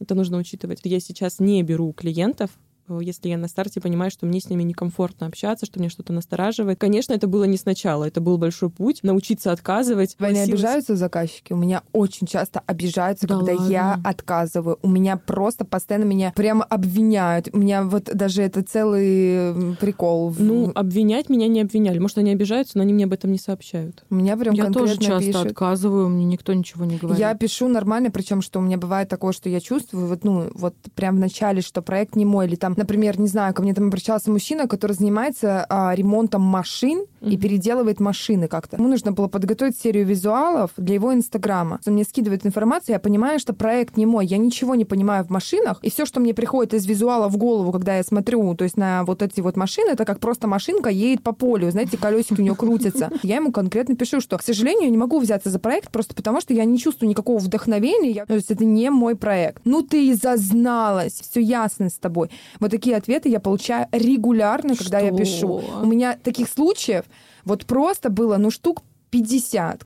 Это 0.00 0.14
нужно 0.14 0.38
учитывать. 0.38 0.80
Я 0.84 0.98
сейчас 0.98 1.40
не 1.40 1.62
беру 1.62 1.92
клиентов, 1.92 2.52
если 3.00 3.28
я 3.28 3.38
на 3.38 3.48
старте 3.48 3.80
понимаю, 3.80 4.10
что 4.10 4.26
мне 4.26 4.40
с 4.40 4.48
ними 4.48 4.62
некомфортно 4.62 5.26
общаться, 5.26 5.66
что 5.66 5.78
мне 5.78 5.88
что-то 5.88 6.12
настораживает. 6.12 6.78
Конечно, 6.78 7.12
это 7.12 7.26
было 7.26 7.44
не 7.44 7.56
сначала, 7.56 8.04
это 8.04 8.20
был 8.20 8.38
большой 8.38 8.70
путь, 8.70 9.00
научиться 9.02 9.52
отказывать. 9.52 10.16
Они 10.18 10.38
обижаются 10.38 10.96
заказчики? 10.96 11.52
У 11.52 11.56
меня 11.56 11.82
очень 11.92 12.26
часто 12.26 12.62
обижаются, 12.66 13.26
да 13.26 13.36
когда 13.36 13.52
ладно? 13.52 13.70
я 13.70 14.00
отказываю. 14.04 14.78
У 14.82 14.88
меня 14.88 15.16
просто 15.16 15.64
постоянно 15.64 16.04
меня 16.04 16.32
прямо 16.34 16.64
обвиняют. 16.64 17.48
У 17.52 17.58
меня 17.58 17.84
вот 17.84 18.04
даже 18.04 18.42
это 18.42 18.62
целый 18.62 19.76
прикол. 19.76 20.34
Ну, 20.38 20.72
обвинять 20.74 21.28
меня 21.28 21.48
не 21.48 21.60
обвиняли. 21.60 21.98
Может, 21.98 22.18
они 22.18 22.32
обижаются, 22.32 22.78
но 22.78 22.82
они 22.82 22.92
мне 22.92 23.04
об 23.04 23.12
этом 23.12 23.32
не 23.32 23.38
сообщают. 23.38 24.04
У 24.10 24.14
меня 24.14 24.36
прям 24.36 24.54
я 24.54 24.64
конкретно 24.64 24.88
тоже 24.88 25.00
часто 25.00 25.26
пишут. 25.26 25.46
отказываю, 25.46 26.08
мне 26.08 26.24
никто 26.24 26.52
ничего 26.52 26.84
не 26.84 26.96
говорит. 26.96 27.18
Я 27.18 27.34
пишу 27.34 27.68
нормально, 27.68 28.10
причем 28.10 28.42
что 28.42 28.58
у 28.58 28.62
меня 28.62 28.78
бывает 28.78 29.08
такое, 29.08 29.32
что 29.32 29.48
я 29.48 29.60
чувствую, 29.60 30.06
вот, 30.06 30.24
ну, 30.24 30.50
вот 30.54 30.74
прям 30.94 31.16
в 31.16 31.20
начале, 31.20 31.60
что 31.62 31.82
проект 31.82 32.16
не 32.16 32.24
мой, 32.24 32.46
или 32.46 32.56
там 32.56 32.74
Например, 32.78 33.18
не 33.18 33.26
знаю, 33.26 33.52
ко 33.54 33.62
мне 33.62 33.74
там 33.74 33.88
обращался 33.88 34.30
мужчина, 34.30 34.68
который 34.68 34.92
занимается 34.92 35.66
а, 35.68 35.92
ремонтом 35.96 36.42
машин 36.42 37.00
mm-hmm. 37.20 37.30
и 37.32 37.36
переделывает 37.36 37.98
машины 37.98 38.46
как-то. 38.46 38.76
Ему 38.76 38.86
нужно 38.86 39.10
было 39.10 39.26
подготовить 39.26 39.76
серию 39.76 40.06
визуалов 40.06 40.70
для 40.76 40.94
его 40.94 41.12
инстаграма. 41.12 41.80
Он 41.84 41.94
мне 41.94 42.04
скидывает 42.04 42.46
информацию, 42.46 42.92
я 42.92 43.00
понимаю, 43.00 43.40
что 43.40 43.52
проект 43.52 43.96
не 43.96 44.06
мой, 44.06 44.26
я 44.26 44.38
ничего 44.38 44.76
не 44.76 44.84
понимаю 44.84 45.24
в 45.24 45.30
машинах, 45.30 45.80
и 45.82 45.90
все, 45.90 46.06
что 46.06 46.20
мне 46.20 46.34
приходит 46.34 46.72
из 46.72 46.86
визуала 46.86 47.28
в 47.28 47.36
голову, 47.36 47.72
когда 47.72 47.96
я 47.96 48.04
смотрю, 48.04 48.54
то 48.54 48.62
есть 48.62 48.76
на 48.76 49.02
вот 49.02 49.22
эти 49.22 49.40
вот 49.40 49.56
машины, 49.56 49.90
это 49.90 50.04
как 50.04 50.20
просто 50.20 50.46
машинка 50.46 50.88
едет 50.88 51.24
по 51.24 51.32
полю, 51.32 51.72
знаете, 51.72 51.98
колесики 51.98 52.38
у 52.38 52.44
нее 52.44 52.54
крутятся. 52.54 53.10
Я 53.24 53.36
ему 53.36 53.50
конкретно 53.50 53.96
пишу, 53.96 54.20
что, 54.20 54.38
к 54.38 54.42
сожалению, 54.44 54.84
я 54.84 54.90
не 54.90 54.98
могу 54.98 55.18
взяться 55.18 55.50
за 55.50 55.58
проект 55.58 55.90
просто 55.90 56.14
потому, 56.14 56.40
что 56.40 56.54
я 56.54 56.64
не 56.64 56.78
чувствую 56.78 57.10
никакого 57.10 57.38
вдохновения, 57.38 58.24
то 58.24 58.34
есть 58.34 58.52
это 58.52 58.64
не 58.64 58.88
мой 58.90 59.16
проект. 59.16 59.62
Ну 59.64 59.82
ты 59.82 60.10
и 60.10 60.14
зазналась, 60.14 61.20
все 61.20 61.40
ясно 61.40 61.90
с 61.90 61.98
тобой. 61.98 62.30
Вот 62.60 62.67
такие 62.68 62.96
ответы 62.96 63.28
я 63.28 63.40
получаю 63.40 63.86
регулярно, 63.92 64.76
когда 64.76 64.98
Что? 64.98 65.06
я 65.06 65.12
пишу. 65.12 65.62
У 65.82 65.86
меня 65.86 66.18
таких 66.22 66.48
случаев 66.48 67.04
вот 67.44 67.66
просто 67.66 68.10
было, 68.10 68.36
ну, 68.36 68.50
штук 68.50 68.82
50. 69.10 69.82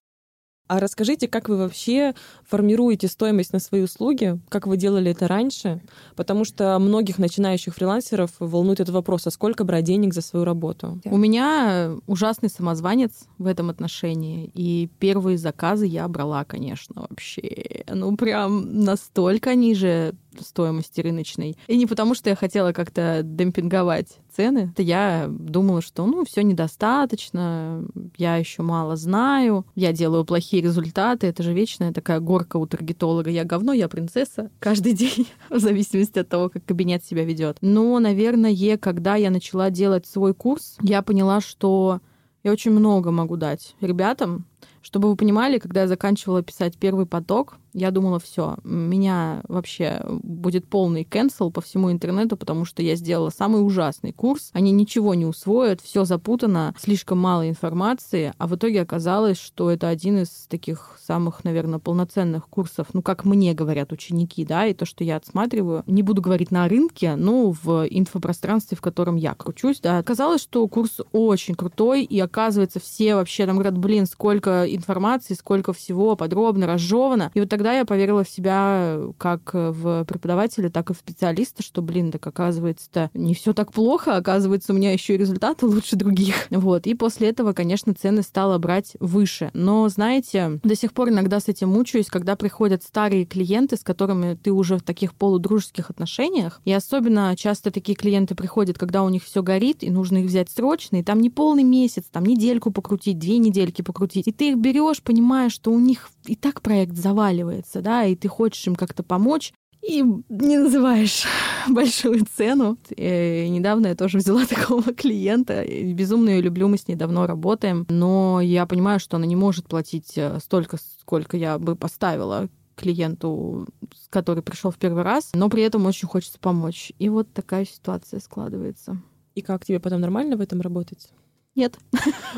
А 0.68 0.80
расскажите, 0.80 1.28
как 1.28 1.50
вы 1.50 1.58
вообще 1.58 2.14
формируете 2.48 3.06
стоимость 3.06 3.52
на 3.52 3.58
свои 3.58 3.82
услуги, 3.82 4.40
как 4.48 4.66
вы 4.66 4.78
делали 4.78 5.10
это 5.10 5.28
раньше, 5.28 5.82
потому 6.16 6.46
что 6.46 6.78
многих 6.78 7.18
начинающих 7.18 7.74
фрилансеров 7.74 8.30
волнует 8.38 8.80
этот 8.80 8.94
вопрос, 8.94 9.26
а 9.26 9.30
сколько 9.30 9.64
брать 9.64 9.84
денег 9.84 10.14
за 10.14 10.22
свою 10.22 10.46
работу? 10.46 10.98
У 11.04 11.18
меня 11.18 11.92
ужасный 12.06 12.48
самозванец 12.48 13.26
в 13.36 13.46
этом 13.46 13.68
отношении, 13.68 14.50
и 14.54 14.88
первые 14.98 15.36
заказы 15.36 15.84
я 15.84 16.08
брала, 16.08 16.44
конечно, 16.44 17.06
вообще, 17.08 17.84
ну 17.92 18.16
прям 18.16 18.84
настолько 18.84 19.54
ниже 19.54 20.14
стоимости 20.40 21.00
рыночной. 21.00 21.56
И 21.66 21.76
не 21.76 21.86
потому, 21.86 22.14
что 22.14 22.30
я 22.30 22.36
хотела 22.36 22.72
как-то 22.72 23.20
демпинговать 23.22 24.18
цены. 24.34 24.70
Это 24.72 24.82
я 24.82 25.26
думала, 25.28 25.82
что 25.82 26.06
ну 26.06 26.24
все 26.24 26.42
недостаточно, 26.42 27.84
я 28.16 28.36
еще 28.36 28.62
мало 28.62 28.96
знаю, 28.96 29.66
я 29.74 29.92
делаю 29.92 30.24
плохие 30.24 30.62
результаты. 30.62 31.26
Это 31.26 31.42
же 31.42 31.52
вечная 31.52 31.92
такая 31.92 32.20
горка 32.20 32.56
у 32.56 32.66
таргетолога. 32.66 33.30
Я 33.30 33.44
говно, 33.44 33.72
я 33.72 33.88
принцесса. 33.88 34.50
Каждый 34.58 34.92
день, 34.94 35.28
в 35.50 35.58
зависимости 35.58 36.18
от 36.18 36.28
того, 36.28 36.48
как 36.48 36.64
кабинет 36.64 37.04
себя 37.04 37.24
ведет. 37.24 37.58
Но, 37.60 37.98
наверное, 37.98 38.52
когда 38.78 39.16
я 39.16 39.30
начала 39.30 39.70
делать 39.70 40.06
свой 40.06 40.34
курс, 40.34 40.76
я 40.80 41.02
поняла, 41.02 41.40
что 41.40 42.00
я 42.42 42.52
очень 42.52 42.72
много 42.72 43.10
могу 43.10 43.36
дать 43.36 43.76
ребятам. 43.80 44.46
Чтобы 44.80 45.08
вы 45.08 45.16
понимали, 45.16 45.58
когда 45.58 45.82
я 45.82 45.88
заканчивала 45.88 46.42
писать 46.42 46.76
первый 46.76 47.06
поток, 47.06 47.56
я 47.74 47.90
думала, 47.90 48.18
все, 48.18 48.56
меня 48.64 49.42
вообще 49.48 50.02
будет 50.22 50.66
полный 50.66 51.04
cancel 51.04 51.50
по 51.50 51.60
всему 51.60 51.90
интернету, 51.90 52.36
потому 52.36 52.64
что 52.64 52.82
я 52.82 52.96
сделала 52.96 53.30
самый 53.30 53.64
ужасный 53.64 54.12
курс. 54.12 54.50
Они 54.52 54.72
ничего 54.72 55.14
не 55.14 55.26
усвоят, 55.26 55.80
все 55.80 56.04
запутано, 56.04 56.74
слишком 56.78 57.18
мало 57.18 57.48
информации, 57.48 58.32
а 58.38 58.46
в 58.46 58.54
итоге 58.56 58.82
оказалось, 58.82 59.38
что 59.38 59.70
это 59.70 59.88
один 59.88 60.18
из 60.18 60.46
таких 60.48 60.98
самых, 61.02 61.44
наверное, 61.44 61.78
полноценных 61.78 62.48
курсов, 62.48 62.88
ну, 62.92 63.02
как 63.02 63.24
мне 63.24 63.54
говорят 63.54 63.92
ученики, 63.92 64.44
да, 64.44 64.66
и 64.66 64.74
то, 64.74 64.84
что 64.84 65.04
я 65.04 65.16
отсматриваю. 65.16 65.82
Не 65.86 66.02
буду 66.02 66.22
говорить 66.22 66.50
на 66.50 66.68
рынке, 66.68 67.16
но 67.16 67.50
в 67.50 67.86
инфопространстве, 67.88 68.76
в 68.76 68.80
котором 68.80 69.16
я 69.16 69.34
кручусь, 69.34 69.80
да. 69.80 69.98
Оказалось, 69.98 70.42
что 70.42 70.66
курс 70.68 71.00
очень 71.12 71.54
крутой, 71.54 72.04
и 72.04 72.20
оказывается, 72.20 72.80
все 72.80 73.14
вообще 73.14 73.46
там 73.46 73.56
говорят, 73.56 73.78
блин, 73.78 74.06
сколько 74.06 74.64
информации, 74.64 75.34
сколько 75.34 75.72
всего 75.72 76.16
подробно 76.16 76.66
разжевано. 76.66 77.30
И 77.34 77.40
вот 77.40 77.48
так 77.48 77.61
тогда 77.62 77.78
я 77.78 77.84
поверила 77.84 78.24
в 78.24 78.28
себя 78.28 78.98
как 79.18 79.54
в 79.54 80.04
преподавателя, 80.04 80.68
так 80.68 80.90
и 80.90 80.94
в 80.94 80.96
специалиста, 80.96 81.62
что, 81.62 81.80
блин, 81.80 82.10
так 82.10 82.26
оказывается-то 82.26 83.08
не 83.14 83.34
все 83.34 83.52
так 83.52 83.72
плохо, 83.72 84.16
оказывается, 84.16 84.72
у 84.72 84.76
меня 84.76 84.92
еще 84.92 85.14
и 85.14 85.16
результаты 85.16 85.66
лучше 85.66 85.94
других. 85.94 86.34
Вот. 86.62 86.86
И 86.86 86.94
после 86.94 87.28
этого, 87.28 87.52
конечно, 87.52 87.94
цены 87.94 88.22
стала 88.22 88.58
брать 88.58 88.96
выше. 89.00 89.50
Но, 89.52 89.88
знаете, 89.88 90.60
до 90.62 90.74
сих 90.74 90.92
пор 90.92 91.10
иногда 91.10 91.38
с 91.38 91.48
этим 91.48 91.68
мучаюсь, 91.68 92.06
когда 92.06 92.34
приходят 92.36 92.82
старые 92.82 93.26
клиенты, 93.26 93.76
с 93.76 93.82
которыми 93.82 94.34
ты 94.34 94.52
уже 94.52 94.76
в 94.76 94.82
таких 94.82 95.14
полудружеских 95.14 95.90
отношениях. 95.90 96.60
И 96.64 96.72
особенно 96.72 97.34
часто 97.36 97.70
такие 97.70 97.94
клиенты 97.94 98.34
приходят, 98.34 98.78
когда 98.78 99.02
у 99.02 99.08
них 99.08 99.24
все 99.24 99.42
горит, 99.42 99.82
и 99.82 99.90
нужно 99.90 100.18
их 100.18 100.26
взять 100.26 100.50
срочно, 100.50 100.96
и 100.96 101.02
там 101.02 101.20
не 101.20 101.30
полный 101.30 101.64
месяц, 101.64 102.04
там 102.10 102.24
недельку 102.24 102.70
покрутить, 102.70 103.18
две 103.18 103.38
недельки 103.38 103.82
покрутить. 103.82 104.26
И 104.26 104.32
ты 104.32 104.50
их 104.50 104.58
берешь, 104.58 105.02
понимая, 105.02 105.48
что 105.48 105.72
у 105.72 105.78
них 105.78 106.10
и 106.26 106.36
так 106.36 106.60
проект 106.60 106.96
заваливает 106.96 107.62
оказывается, 107.62 107.80
да, 107.80 108.04
и 108.04 108.14
ты 108.14 108.28
хочешь 108.28 108.66
им 108.66 108.74
как-то 108.74 109.02
помочь, 109.02 109.52
и 109.82 110.02
не 110.28 110.58
называешь 110.58 111.24
большую 111.68 112.24
цену. 112.24 112.78
И 112.96 113.48
недавно 113.50 113.88
я 113.88 113.94
тоже 113.94 114.18
взяла 114.18 114.46
такого 114.48 114.82
клиента. 114.94 115.64
Безумно 115.64 116.30
ее 116.30 116.40
люблю, 116.40 116.68
мы 116.68 116.78
с 116.78 116.86
ней 116.86 116.94
давно 116.94 117.26
работаем. 117.26 117.86
Но 117.88 118.40
я 118.40 118.66
понимаю, 118.66 119.00
что 119.00 119.16
она 119.16 119.26
не 119.26 119.36
может 119.36 119.66
платить 119.66 120.16
э, 120.16 120.38
столько, 120.40 120.78
сколько 121.00 121.36
я 121.36 121.58
бы 121.58 121.74
поставила 121.74 122.48
клиенту, 122.76 123.66
который 124.08 124.42
пришел 124.42 124.70
в 124.70 124.76
первый 124.76 125.02
раз, 125.02 125.30
но 125.34 125.48
при 125.48 125.62
этом 125.62 125.84
очень 125.86 126.08
хочется 126.08 126.38
помочь. 126.38 126.92
И 126.98 127.08
вот 127.08 127.32
такая 127.32 127.64
ситуация 127.64 128.20
складывается. 128.20 129.02
И 129.34 129.40
как 129.40 129.64
тебе 129.64 129.80
потом 129.80 130.00
нормально 130.00 130.36
в 130.36 130.40
этом 130.40 130.60
работать? 130.60 131.10
Нет. 131.54 131.76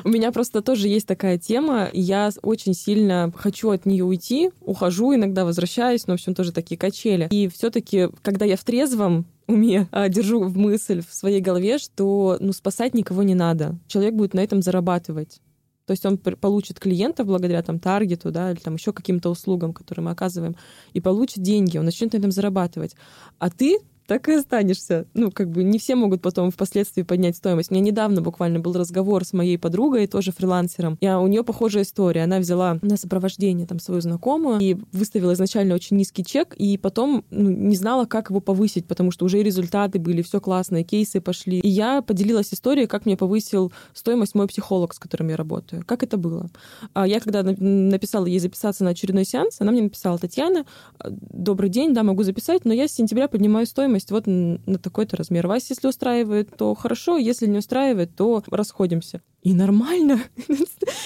У 0.05 0.09
меня 0.09 0.33
просто 0.33 0.61
тоже 0.61 0.89
есть 0.89 1.07
такая 1.07 1.39
тема. 1.39 1.89
Я 1.93 2.31
очень 2.43 2.75
сильно 2.75 3.33
хочу 3.37 3.71
от 3.71 3.87
нее 3.87 4.05
уйти, 4.05 4.51
ухожу, 4.61 5.15
иногда 5.15 5.45
возвращаюсь, 5.45 6.07
но, 6.07 6.15
в 6.15 6.17
общем, 6.17 6.35
тоже 6.35 6.53
такие 6.53 6.77
качели. 6.77 7.29
И 7.31 7.49
все-таки, 7.49 8.09
когда 8.23 8.45
я 8.45 8.57
в 8.57 8.65
трезвом 8.65 9.27
уме 9.47 9.89
а, 9.93 10.09
держу 10.09 10.43
в 10.43 10.57
мысль 10.57 11.03
в 11.09 11.15
своей 11.15 11.41
голове, 11.41 11.79
что 11.79 12.39
ну, 12.41 12.53
спасать 12.53 12.95
никого 12.95 13.23
не 13.23 13.35
надо. 13.35 13.79
Человек 13.87 14.15
будет 14.15 14.35
на 14.35 14.41
этом 14.41 14.63
зарабатывать. 14.63 15.41
То 15.87 15.91
есть 15.93 16.05
он 16.07 16.17
получит 16.17 16.81
клиентов 16.81 17.27
благодаря 17.27 17.63
там 17.63 17.79
таргету, 17.79 18.31
да, 18.31 18.51
или 18.51 18.59
там 18.59 18.75
еще 18.75 18.93
каким-то 18.93 19.29
услугам, 19.29 19.75
которые 19.75 20.05
мы 20.07 20.13
оказываем, 20.13 20.57
и 20.95 21.01
получит 21.01 21.43
деньги, 21.43 21.77
он 21.77 21.85
начнет 21.85 22.15
на 22.15 22.19
этом 22.19 22.31
зарабатывать. 22.31 22.97
А 23.39 23.51
ты 23.51 23.79
так 24.07 24.29
и 24.29 24.35
останешься. 24.35 25.07
Ну, 25.15 25.31
как 25.31 25.51
бы 25.51 25.65
не 25.65 25.79
все 25.79 25.95
могут 25.95 26.23
потом 26.23 26.51
впоследствии 26.51 27.03
поднять 27.03 27.37
стоимость. 27.37 27.71
У 27.71 27.75
меня 27.75 27.85
недавно 27.85 28.21
буквально 28.21 28.61
был 28.61 28.75
разговор 28.75 29.25
с 29.25 29.33
моей 29.33 29.59
подругой, 29.59 30.07
тоже 30.07 30.33
фрилансером. 30.33 30.99
И 31.01 31.09
у 31.09 31.27
нее 31.27 31.43
похожая 31.43 31.85
история. 31.85 32.25
Она 32.25 32.39
взяла 32.39 32.79
на 32.83 32.97
сопровождение 32.97 33.67
там 33.67 33.79
свою 33.79 34.01
знакомую 34.01 34.61
и 34.61 34.77
выставила 34.93 35.33
изначально 35.33 35.75
очень 35.75 35.97
низкий 35.97 36.25
чек, 36.25 36.55
и 36.57 36.77
потом 36.77 37.25
ну, 37.31 37.51
не 37.51 37.77
знала, 37.77 38.05
как 38.05 38.31
его 38.31 38.41
повысить, 38.41 38.87
потому 38.87 39.11
что 39.11 39.25
уже 39.25 39.43
результаты 39.43 39.99
были, 39.99 40.23
все 40.23 40.41
классные, 40.41 40.85
кейсы 40.85 41.21
пошли. 41.21 41.61
И 41.61 41.69
я 41.69 42.03
поделилась 42.03 42.53
историей, 42.53 42.87
как 42.87 43.07
мне 43.07 43.17
повысил 43.17 43.73
стоимость 43.95 44.35
мой 44.35 44.47
психолог, 44.47 44.95
с 44.95 44.99
которым 44.99 45.29
я 45.29 45.37
работаю. 45.37 45.83
Как 45.87 46.03
это 46.03 46.17
было? 46.17 46.51
А 46.93 47.07
я 47.07 47.21
когда 47.21 47.43
написала 47.43 48.27
ей 48.27 48.39
записаться 48.39 48.85
на 48.85 48.91
очередной 48.91 49.25
сеанс, 49.25 49.61
она 49.61 49.73
мне 49.73 49.83
написала, 49.83 50.19
Татьяна, 50.19 50.67
добрый 51.09 51.71
день, 51.71 51.95
да, 51.95 52.03
могу 52.03 52.23
записать, 52.23 52.65
но 52.65 52.73
я 52.73 52.89
с 52.89 52.93
сентября 52.93 53.29
поднимаю 53.29 53.67
стоимость 53.67 53.94
вот 54.11 54.27
на 54.27 54.79
такой-то 54.79 55.17
размер. 55.17 55.47
Вас, 55.47 55.71
если 55.71 55.89
устраивает, 55.89 56.51
то 56.57 56.75
хорошо, 56.75 57.17
если 57.17 57.47
не 57.47 57.59
устраивает, 57.59 58.15
то 58.15 58.43
расходимся. 58.51 59.21
И 59.43 59.53
нормально. 59.53 60.21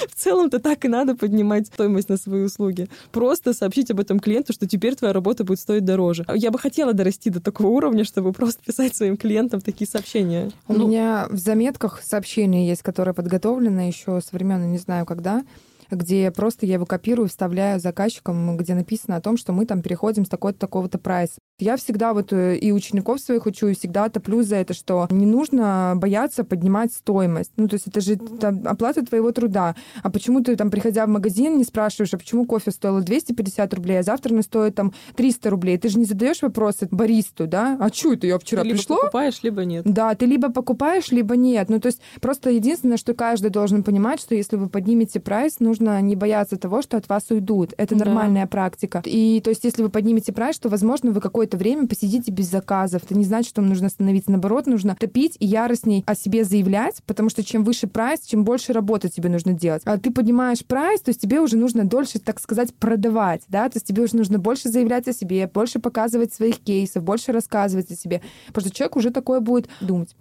В 0.09 0.15
целом-то 0.15 0.61
так 0.61 0.85
и 0.85 0.89
надо 0.89 1.17
поднимать 1.17 1.67
стоимость 1.67 2.09
на 2.09 2.17
свои 2.17 2.43
услуги. 2.43 2.89
Просто 3.11 3.53
сообщить 3.53 3.91
об 3.91 3.99
этом 3.99 4.21
клиенту, 4.21 4.53
что 4.53 4.67
теперь 4.67 4.95
твоя 4.95 5.13
работа 5.13 5.43
будет 5.43 5.59
стоить 5.59 5.85
дороже. 5.85 6.25
Я 6.35 6.53
бы 6.53 6.59
хотела 6.59 6.93
дорасти 6.93 7.31
до 7.31 7.41
такого 7.41 7.69
уровня, 7.69 8.05
чтобы 8.05 8.33
просто 8.33 8.63
писать 8.65 8.95
своим 8.95 9.17
клиентам 9.17 9.61
такие 9.61 9.89
сообщения. 9.89 10.53
У 10.69 10.75
ну, 10.75 10.87
меня 10.87 11.27
в 11.31 11.37
заметках 11.37 12.01
сообщения 12.03 12.69
есть, 12.69 12.83
которые 12.83 13.13
подготовлены 13.13 13.81
еще 13.81 14.21
с 14.21 14.31
времен, 14.31 14.71
не 14.71 14.79
знаю 14.79 15.05
когда, 15.05 15.43
где 15.91 16.31
просто 16.31 16.67
я 16.67 16.75
его 16.75 16.87
копирую, 16.87 17.29
вставляю 17.29 17.81
заказчикам, 17.81 18.57
где 18.57 18.75
написано 18.75 19.17
о 19.17 19.21
том, 19.21 19.37
что 19.37 19.53
мы 19.53 19.67
там 19.67 19.83
переходим 19.83 20.25
с 20.25 20.29
такого-то 20.29 20.59
такого-то 20.59 20.99
прайса. 20.99 21.39
Я 21.61 21.77
всегда 21.77 22.15
вот 22.15 22.33
э, 22.33 22.57
и 22.57 22.71
учеников 22.71 23.21
своих 23.21 23.47
учу, 23.47 23.67
и 23.67 23.75
всегда 23.75 24.09
топлю 24.09 24.43
за 24.43 24.57
это, 24.57 24.75
что 24.75 25.09
не 25.11 25.27
нужно 25.27 25.95
бояться 25.97 26.45
поднимать 26.45 26.93
стоимость. 26.93 27.51
Ну, 27.57 27.67
то 27.67 27.75
есть 27.75 27.89
это 27.89 28.01
же 28.01 28.17
там, 28.17 28.63
оплата 28.65 29.05
твоего 29.05 29.33
труда. 29.33 29.75
А 30.03 30.11
почему 30.11 30.41
ты 30.41 30.55
там, 30.57 30.71
приходя 30.71 31.05
в 31.07 31.09
магазин, 31.09 31.59
не 31.59 31.65
спрашиваешь, 31.65 32.15
а 32.15 32.19
почему 32.19 32.47
кофе 32.47 32.71
стоило 32.71 33.01
250 33.01 33.75
рублей, 33.75 33.99
а 33.99 34.03
завтра 34.03 34.35
он 34.35 34.43
стоит 34.43 34.77
там 34.77 34.93
300 35.17 35.51
рублей? 35.51 35.79
Ты 35.79 35.89
же 35.89 35.99
не 35.99 36.05
задаешь 36.05 36.43
вопросы 36.43 36.87
баристу, 36.93 37.49
да? 37.49 37.77
А 37.81 37.89
что 37.89 38.13
это 38.13 38.27
я 38.27 38.39
вчера 38.39 38.63
ты 38.63 38.71
пришло? 38.71 38.97
либо 38.97 39.03
покупаешь, 39.03 39.43
либо 39.43 39.65
нет. 39.65 39.85
Да, 39.85 40.15
ты 40.15 40.27
либо 40.27 40.53
покупаешь, 40.53 41.11
либо 41.11 41.37
нет. 41.37 41.69
Ну, 41.69 41.81
то 41.81 41.87
есть 41.87 42.01
просто 42.21 42.51
единственное, 42.51 42.99
что 42.99 43.15
каждый 43.15 43.51
должен 43.51 43.83
понимать, 43.83 44.21
что 44.21 44.35
если 44.35 44.57
вы 44.57 44.69
поднимете 44.69 45.19
прайс, 45.19 45.59
нужно 45.59 45.78
не 45.81 46.17
бояться 46.17 46.57
того, 46.57 46.83
что 46.83 46.97
от 46.97 47.09
вас 47.09 47.31
уйдут. 47.31 47.75
Это 47.77 47.95
да. 47.95 48.05
нормальная 48.05 48.47
практика. 48.47 49.03
И 49.05 49.41
то 49.43 49.51
есть 49.51 49.65
если 49.65 49.83
вы 49.83 49.91
поднимете 49.91 50.33
прайс, 50.33 50.59
то, 50.59 50.69
возможно, 50.69 51.11
вы 51.11 51.21
какое-то 51.21 51.57
время 51.57 51.87
посидите 51.87 52.31
без 52.31 52.51
заказов. 52.51 53.03
Это 53.05 53.17
не 53.17 53.25
значит, 53.25 53.51
что 53.51 53.61
вам 53.61 53.71
нужно 53.71 53.87
остановиться. 53.87 54.31
Наоборот, 54.31 54.67
нужно 54.67 54.97
топить 54.99 55.37
и 55.39 55.47
яростней 55.47 56.05
о 56.07 56.15
себе 56.15 56.45
заявлять, 56.45 57.03
потому 57.07 57.29
что 57.29 57.43
чем 57.43 57.65
выше 57.65 57.87
прайс, 57.87 58.21
чем 58.21 58.45
больше 58.45 58.73
работы 58.73 59.09
тебе 59.09 59.29
нужно 59.29 59.53
делать. 59.53 59.83
А 59.85 59.99
ты 59.99 60.11
поднимаешь 60.11 60.65
прайс, 60.65 61.01
то 61.01 61.11
есть 61.11 61.21
тебе 61.21 61.41
уже 61.41 61.57
нужно 61.57 61.85
дольше, 61.85 62.19
так 62.19 62.41
сказать, 62.41 62.75
продавать, 62.75 63.43
да, 63.49 63.69
то 63.69 63.77
есть 63.77 63.87
тебе 63.87 64.03
уже 64.03 64.17
нужно 64.17 64.39
больше 64.39 64.69
заявлять 64.69 65.09
о 65.09 65.13
себе, 65.13 65.51
больше 65.53 65.79
показывать 65.79 66.33
своих 66.33 66.59
кейсов, 66.59 67.03
больше 67.03 67.33
рассказывать 67.33 67.91
о 67.91 67.97
себе, 67.97 68.23
потому 68.49 68.67
что 68.67 68.75
человек 68.75 68.97
уже 68.97 69.11
такое 69.11 69.41
будет 69.41 69.69
думать. 69.81 70.15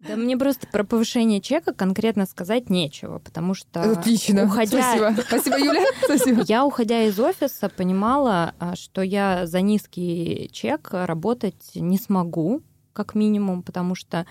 Да 0.00 0.16
мне 0.16 0.36
просто 0.36 0.66
про 0.66 0.84
повышение 0.84 1.40
чека 1.40 1.72
конкретно 1.72 2.26
сказать 2.26 2.68
нечего, 2.68 3.18
потому 3.18 3.54
что... 3.54 3.82
Отлично. 3.82 4.44
Уходя... 4.44 4.82
Спасибо. 4.82 5.22
Спасибо, 5.26 5.58
Юля. 5.58 5.84
Спасибо. 6.04 6.42
Я, 6.46 6.66
уходя 6.66 7.02
из 7.04 7.18
офиса, 7.18 7.68
понимала, 7.70 8.54
а, 8.58 8.76
что 8.76 9.00
я 9.00 9.46
за 9.46 9.62
низкий 9.62 10.50
чек 10.52 10.90
работать 10.92 11.70
не 11.74 11.98
смогу, 11.98 12.62
как 12.92 13.14
минимум, 13.14 13.62
потому 13.62 13.94
что 13.94 14.26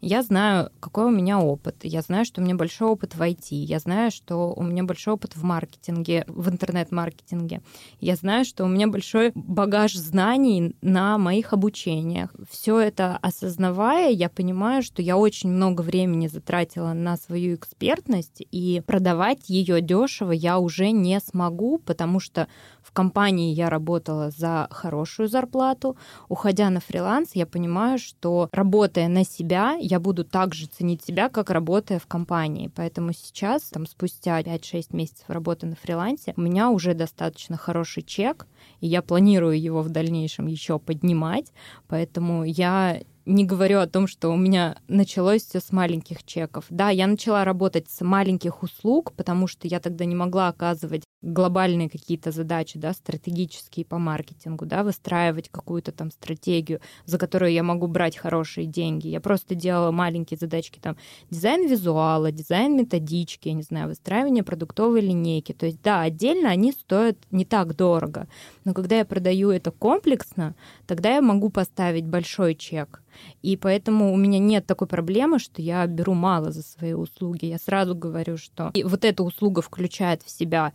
я 0.00 0.22
знаю, 0.22 0.70
какой 0.80 1.06
у 1.06 1.10
меня 1.10 1.40
опыт. 1.40 1.76
Я 1.82 2.02
знаю, 2.02 2.24
что 2.24 2.40
у 2.40 2.44
меня 2.44 2.54
большой 2.54 2.88
опыт 2.88 3.14
в 3.16 3.20
IT. 3.20 3.48
Я 3.50 3.80
знаю, 3.80 4.10
что 4.10 4.52
у 4.54 4.62
меня 4.62 4.84
большой 4.84 5.14
опыт 5.14 5.34
в 5.34 5.42
маркетинге, 5.42 6.24
в 6.28 6.48
интернет-маркетинге. 6.48 7.62
Я 8.00 8.14
знаю, 8.14 8.44
что 8.44 8.64
у 8.64 8.68
меня 8.68 8.86
большой 8.86 9.32
багаж 9.34 9.94
знаний 9.94 10.76
на 10.82 11.18
моих 11.18 11.52
обучениях. 11.52 12.30
Все 12.48 12.78
это 12.78 13.16
осознавая, 13.16 14.10
я 14.10 14.28
понимаю, 14.28 14.82
что 14.82 15.02
я 15.02 15.16
очень 15.16 15.50
много 15.50 15.82
времени 15.82 16.28
затратила 16.28 16.92
на 16.92 17.16
свою 17.16 17.56
экспертность, 17.56 18.42
и 18.52 18.82
продавать 18.86 19.48
ее 19.48 19.80
дешево 19.80 20.32
я 20.32 20.58
уже 20.58 20.90
не 20.90 21.18
смогу, 21.20 21.78
потому 21.78 22.20
что 22.20 22.46
в 22.82 22.92
компании 22.92 23.52
я 23.52 23.68
работала 23.68 24.30
за 24.30 24.66
хорошую 24.70 25.28
зарплату. 25.28 25.96
Уходя 26.28 26.70
на 26.70 26.80
фриланс, 26.80 27.32
я 27.34 27.46
понимаю, 27.46 27.98
что 27.98 28.48
работая 28.52 29.08
на 29.08 29.24
себя, 29.24 29.74
я 29.88 30.00
буду 30.00 30.24
так 30.24 30.54
же 30.54 30.66
ценить 30.66 31.02
себя, 31.02 31.28
как 31.28 31.50
работая 31.50 31.98
в 31.98 32.06
компании. 32.06 32.70
Поэтому 32.74 33.12
сейчас, 33.12 33.62
там, 33.64 33.86
спустя 33.86 34.40
5-6 34.40 34.94
месяцев 34.94 35.24
работы 35.28 35.66
на 35.66 35.76
фрилансе, 35.76 36.34
у 36.36 36.40
меня 36.40 36.70
уже 36.70 36.94
достаточно 36.94 37.56
хороший 37.56 38.02
чек, 38.02 38.46
и 38.80 38.86
я 38.86 39.02
планирую 39.02 39.60
его 39.60 39.82
в 39.82 39.88
дальнейшем 39.88 40.46
еще 40.46 40.78
поднимать. 40.78 41.52
Поэтому 41.86 42.44
я 42.44 43.00
не 43.28 43.44
говорю 43.44 43.80
о 43.80 43.86
том, 43.86 44.06
что 44.06 44.30
у 44.30 44.36
меня 44.36 44.78
началось 44.88 45.44
все 45.44 45.60
с 45.60 45.70
маленьких 45.70 46.24
чеков. 46.24 46.64
Да, 46.70 46.88
я 46.88 47.06
начала 47.06 47.44
работать 47.44 47.90
с 47.90 48.00
маленьких 48.00 48.62
услуг, 48.62 49.12
потому 49.12 49.46
что 49.46 49.68
я 49.68 49.80
тогда 49.80 50.04
не 50.06 50.14
могла 50.14 50.48
оказывать 50.48 51.04
глобальные 51.22 51.90
какие-то 51.90 52.30
задачи, 52.30 52.78
да, 52.78 52.92
стратегические 52.92 53.84
по 53.84 53.98
маркетингу, 53.98 54.66
да, 54.66 54.84
выстраивать 54.84 55.48
какую-то 55.48 55.90
там 55.90 56.10
стратегию, 56.10 56.80
за 57.06 57.18
которую 57.18 57.52
я 57.52 57.62
могу 57.62 57.88
брать 57.88 58.16
хорошие 58.16 58.66
деньги. 58.66 59.08
Я 59.08 59.20
просто 59.20 59.54
делала 59.54 59.90
маленькие 59.90 60.38
задачки, 60.38 60.78
там, 60.80 60.96
дизайн 61.30 61.68
визуала, 61.68 62.30
дизайн 62.30 62.76
методички, 62.76 63.48
я 63.48 63.54
не 63.54 63.62
знаю, 63.62 63.88
выстраивание 63.88 64.44
продуктовой 64.44 65.00
линейки. 65.00 65.52
То 65.52 65.66
есть, 65.66 65.82
да, 65.82 66.02
отдельно 66.02 66.50
они 66.50 66.72
стоят 66.72 67.18
не 67.30 67.44
так 67.44 67.74
дорого, 67.74 68.28
но 68.64 68.72
когда 68.72 68.98
я 68.98 69.04
продаю 69.04 69.50
это 69.50 69.70
комплексно, 69.72 70.54
тогда 70.86 71.14
я 71.14 71.20
могу 71.20 71.50
поставить 71.50 72.04
большой 72.04 72.54
чек. 72.54 73.02
И 73.42 73.56
поэтому 73.56 74.12
у 74.12 74.16
меня 74.16 74.38
нет 74.38 74.66
такой 74.66 74.86
проблемы, 74.86 75.38
что 75.38 75.62
я 75.62 75.86
беру 75.86 76.14
мало 76.14 76.52
за 76.52 76.62
свои 76.62 76.92
услуги. 76.92 77.46
Я 77.46 77.58
сразу 77.58 77.94
говорю, 77.94 78.36
что 78.36 78.70
и 78.74 78.84
вот 78.84 79.04
эта 79.04 79.22
услуга 79.22 79.62
включает 79.62 80.22
в 80.22 80.30
себя 80.30 80.72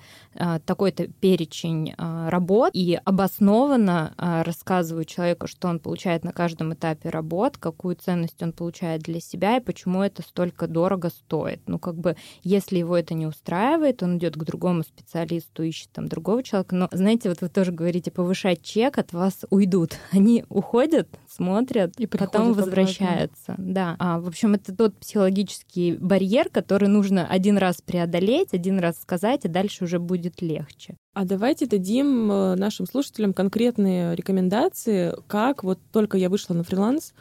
такой-то 0.66 1.08
перечень 1.08 1.94
э, 1.98 2.30
работ 2.30 2.72
и 2.74 3.00
обоснованно 3.04 4.14
э, 4.18 4.42
рассказываю 4.44 5.06
человеку, 5.06 5.48
что 5.48 5.68
он 5.68 5.80
получает 5.80 6.24
на 6.24 6.32
каждом 6.32 6.74
этапе 6.74 7.10
работ, 7.10 7.58
какую 7.58 7.96
ценность 7.96 8.42
он 8.42 8.54
получает 8.54 9.02
для 9.02 9.20
себя 9.20 9.58
и 9.58 9.62
почему 9.62 10.02
это 10.02 10.22
столько 10.22 10.68
дорого 10.68 11.10
стоит. 11.10 11.62
Ну, 11.68 11.80
как 11.80 11.96
бы, 11.96 12.16
если 12.44 12.78
его 12.78 12.98
это 12.98 13.14
не 13.14 13.28
устраивает, 13.28 14.04
он 14.04 14.18
идет 14.18 14.36
к 14.36 14.44
другому 14.44 14.84
специалисту, 14.84 15.64
ищет 15.64 15.92
там 15.92 16.08
другого 16.08 16.44
человека. 16.44 16.76
Но, 16.76 16.90
знаете, 16.92 17.30
вот 17.30 17.42
вы 17.42 17.50
тоже 17.50 17.72
говорите, 17.72 18.12
повышать 18.12 18.62
чек, 18.64 18.98
от 18.98 19.14
вас 19.14 19.46
уйдут. 19.50 19.98
Они 20.12 20.46
уходят, 20.50 21.08
смотрят, 21.30 22.00
и 22.00 22.08
потом 22.08 22.54
возвращаются. 22.54 23.54
Обратно. 23.54 23.74
Да. 23.74 23.96
А, 24.00 24.20
в 24.20 24.28
общем, 24.28 24.54
это 24.54 24.76
тот 24.76 24.98
психологический 24.98 25.94
барьер, 25.94 26.50
который 26.50 26.88
нужно 26.88 27.28
один 27.28 27.58
раз 27.58 27.82
преодолеть, 27.82 28.54
один 28.54 28.80
раз 28.80 29.00
сказать, 29.00 29.46
и 29.46 29.48
дальше 29.48 29.84
уже 29.84 30.00
будет 30.00 30.23
легче. 30.42 30.96
А 31.14 31.26
давайте 31.26 31.66
дадим 31.66 32.32
э, 32.32 32.56
нашим 32.56 32.86
слушателям 32.86 33.34
конкретные 33.34 34.16
рекомендации, 34.16 35.16
как 35.28 35.64
вот 35.64 35.80
только 35.92 36.18
я 36.18 36.30
вышла 36.30 36.54
на 36.54 36.64
фриланс, 36.64 37.14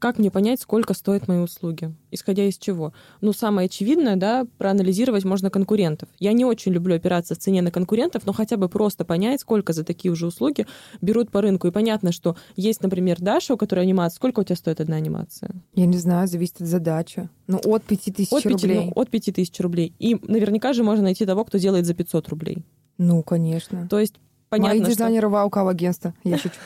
как 0.00 0.18
мне 0.18 0.30
понять, 0.30 0.60
сколько 0.60 0.94
стоят 0.94 1.28
мои 1.28 1.38
услуги? 1.38 1.94
Исходя 2.10 2.44
из 2.44 2.56
чего? 2.56 2.92
Ну, 3.20 3.32
самое 3.32 3.66
очевидное, 3.66 4.16
да, 4.16 4.46
проанализировать 4.56 5.24
можно 5.24 5.50
конкурентов. 5.50 6.08
Я 6.18 6.32
не 6.32 6.44
очень 6.44 6.72
люблю 6.72 6.96
опираться 6.96 7.34
в 7.34 7.38
цене 7.38 7.60
на 7.60 7.70
конкурентов, 7.70 8.24
но 8.24 8.32
хотя 8.32 8.56
бы 8.56 8.68
просто 8.70 9.04
понять, 9.04 9.42
сколько 9.42 9.74
за 9.74 9.84
такие 9.84 10.10
уже 10.10 10.26
услуги 10.26 10.66
берут 11.02 11.30
по 11.30 11.42
рынку. 11.42 11.68
И 11.68 11.70
понятно, 11.70 12.12
что 12.12 12.36
есть, 12.56 12.82
например, 12.82 13.20
Даша, 13.20 13.54
у 13.54 13.56
которой 13.58 13.80
анимация. 13.80 14.16
Сколько 14.16 14.40
у 14.40 14.44
тебя 14.44 14.56
стоит 14.56 14.80
одна 14.80 14.96
анимация? 14.96 15.50
Я 15.74 15.84
не 15.84 15.98
знаю, 15.98 16.26
зависит 16.26 16.62
от 16.62 16.66
задачи. 16.66 17.28
Ну, 17.46 17.60
от 17.62 17.84
5000 17.84 18.32
от 18.32 18.42
5, 18.42 18.52
рублей. 18.52 18.84
Ну, 18.86 18.92
от 18.94 19.10
5000 19.10 19.60
рублей. 19.60 19.94
И 19.98 20.16
наверняка 20.22 20.72
же 20.72 20.82
можно 20.82 21.04
найти 21.04 21.26
того, 21.26 21.44
кто 21.44 21.58
делает 21.58 21.84
за 21.84 21.92
500 21.92 22.28
рублей. 22.30 22.64
Ну, 22.96 23.22
конечно. 23.22 23.86
То 23.88 23.98
есть 23.98 24.14
понятно, 24.50 24.80
Мои 24.80 24.90
дизайнеры 24.90 25.28
что... 25.28 25.48
вау 25.50 25.68
агентства. 25.68 26.12
Я 26.24 26.36
шучу. 26.36 26.56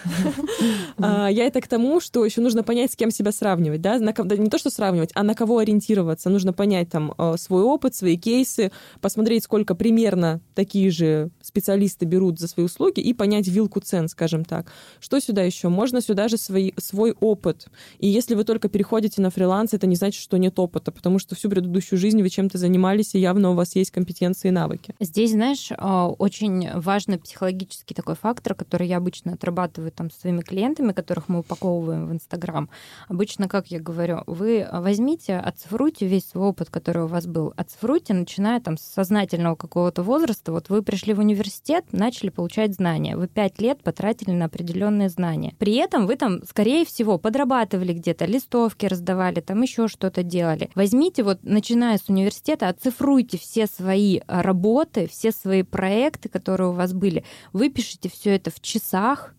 А, 0.97 1.29
я 1.29 1.44
это 1.47 1.61
к 1.61 1.68
тому, 1.68 2.01
что 2.01 2.25
еще 2.25 2.40
нужно 2.40 2.62
понять, 2.62 2.92
с 2.92 2.97
кем 2.97 3.11
себя 3.11 3.33
сравнивать, 3.33 3.81
да, 3.81 3.99
не 3.99 4.49
то, 4.49 4.59
что 4.59 4.70
сравнивать, 4.70 5.11
а 5.14 5.23
на 5.23 5.35
кого 5.35 5.59
ориентироваться. 5.59 6.31
Нужно 6.31 6.53
понять 6.53 6.88
там 6.88 7.12
э, 7.18 7.35
свой 7.37 7.62
опыт, 7.62 7.94
свои 7.94 8.16
кейсы, 8.16 8.70
посмотреть, 9.01 9.44
сколько 9.44 9.75
примерно 9.75 10.40
такие 10.55 10.90
же 10.90 11.31
специалисты 11.42 12.07
берут 12.07 12.38
за 12.38 12.49
свои 12.49 12.64
услуги 12.64 13.01
и 13.01 13.12
понять 13.12 13.49
вилку 13.49 13.81
цен, 13.81 14.09
скажем 14.09 14.44
так. 14.44 14.73
Что 15.01 15.20
сюда 15.20 15.42
еще? 15.42 15.68
Можно 15.68 16.01
сюда 16.01 16.29
же 16.29 16.38
свой, 16.38 16.73
свой 16.79 17.14
опыт. 17.20 17.66
И 17.99 18.07
если 18.07 18.35
вы 18.35 18.44
только 18.44 18.68
переходите 18.68 19.20
на 19.20 19.31
фриланс, 19.31 19.75
это 19.75 19.87
не 19.87 19.97
значит, 19.97 20.23
что 20.23 20.37
нет 20.37 20.59
опыта, 20.59 20.92
потому 20.92 21.18
что 21.18 21.35
всю 21.35 21.51
предыдущую 21.51 21.99
жизнь 21.99 22.23
вы 22.23 22.31
чем-то 22.31 22.57
занимались, 22.57 23.14
и 23.14 23.18
явно 23.18 23.51
у 23.51 23.55
вас 23.55 23.75
есть 23.75 23.90
компетенции 23.90 24.49
и 24.49 24.53
навыки. 24.53 24.94
Здесь, 25.01 25.33
знаешь, 25.33 25.70
а, 25.77 26.09
очень 26.09 26.70
важно 26.73 27.18
психологически 27.18 27.73
психологический 27.74 27.94
такой 27.94 28.14
фактор, 28.14 28.54
который 28.54 28.87
я 28.87 28.98
обычно 28.98 29.32
отрабатываю 29.32 29.90
там 29.90 30.10
со 30.10 30.20
своими 30.20 30.42
клиентами, 30.42 30.92
которых 30.92 31.28
мы 31.28 31.40
упаковываем 31.40 32.06
в 32.06 32.12
Инстаграм. 32.12 32.68
Обычно, 33.08 33.48
как 33.48 33.68
я 33.68 33.80
говорю, 33.80 34.22
вы 34.26 34.66
возьмите, 34.72 35.37
оцифруйте 35.37 36.06
весь 36.06 36.28
свой 36.28 36.48
опыт, 36.48 36.70
который 36.70 37.04
у 37.04 37.06
вас 37.06 37.26
был. 37.26 37.52
Оцифруйте, 37.56 38.14
начиная 38.14 38.60
там 38.60 38.76
с 38.76 38.82
сознательного 38.82 39.56
какого-то 39.56 40.02
возраста. 40.02 40.52
Вот 40.52 40.68
вы 40.68 40.82
пришли 40.82 41.14
в 41.14 41.18
университет, 41.18 41.84
начали 41.92 42.30
получать 42.30 42.74
знания. 42.74 43.16
Вы 43.16 43.28
пять 43.28 43.60
лет 43.60 43.82
потратили 43.82 44.32
на 44.32 44.46
определенные 44.46 45.08
знания. 45.08 45.54
При 45.58 45.74
этом 45.74 46.06
вы 46.06 46.16
там, 46.16 46.42
скорее 46.44 46.84
всего, 46.84 47.18
подрабатывали 47.18 47.92
где-то, 47.92 48.26
листовки 48.26 48.87
раздавали, 48.87 49.40
там 49.40 49.62
еще 49.62 49.88
что-то 49.88 50.22
делали. 50.22 50.70
Возьмите 50.74 51.22
вот, 51.22 51.38
начиная 51.42 51.98
с 51.98 52.08
университета, 52.08 52.68
оцифруйте 52.68 53.38
все 53.38 53.66
свои 53.66 54.20
работы, 54.26 55.06
все 55.08 55.32
свои 55.32 55.62
проекты, 55.62 56.28
которые 56.28 56.70
у 56.70 56.72
вас 56.72 56.92
были. 56.92 57.24
Выпишите 57.64 58.11
все 58.11 58.35
это 58.37 58.50
в 58.50 58.61
часах, 58.61 59.35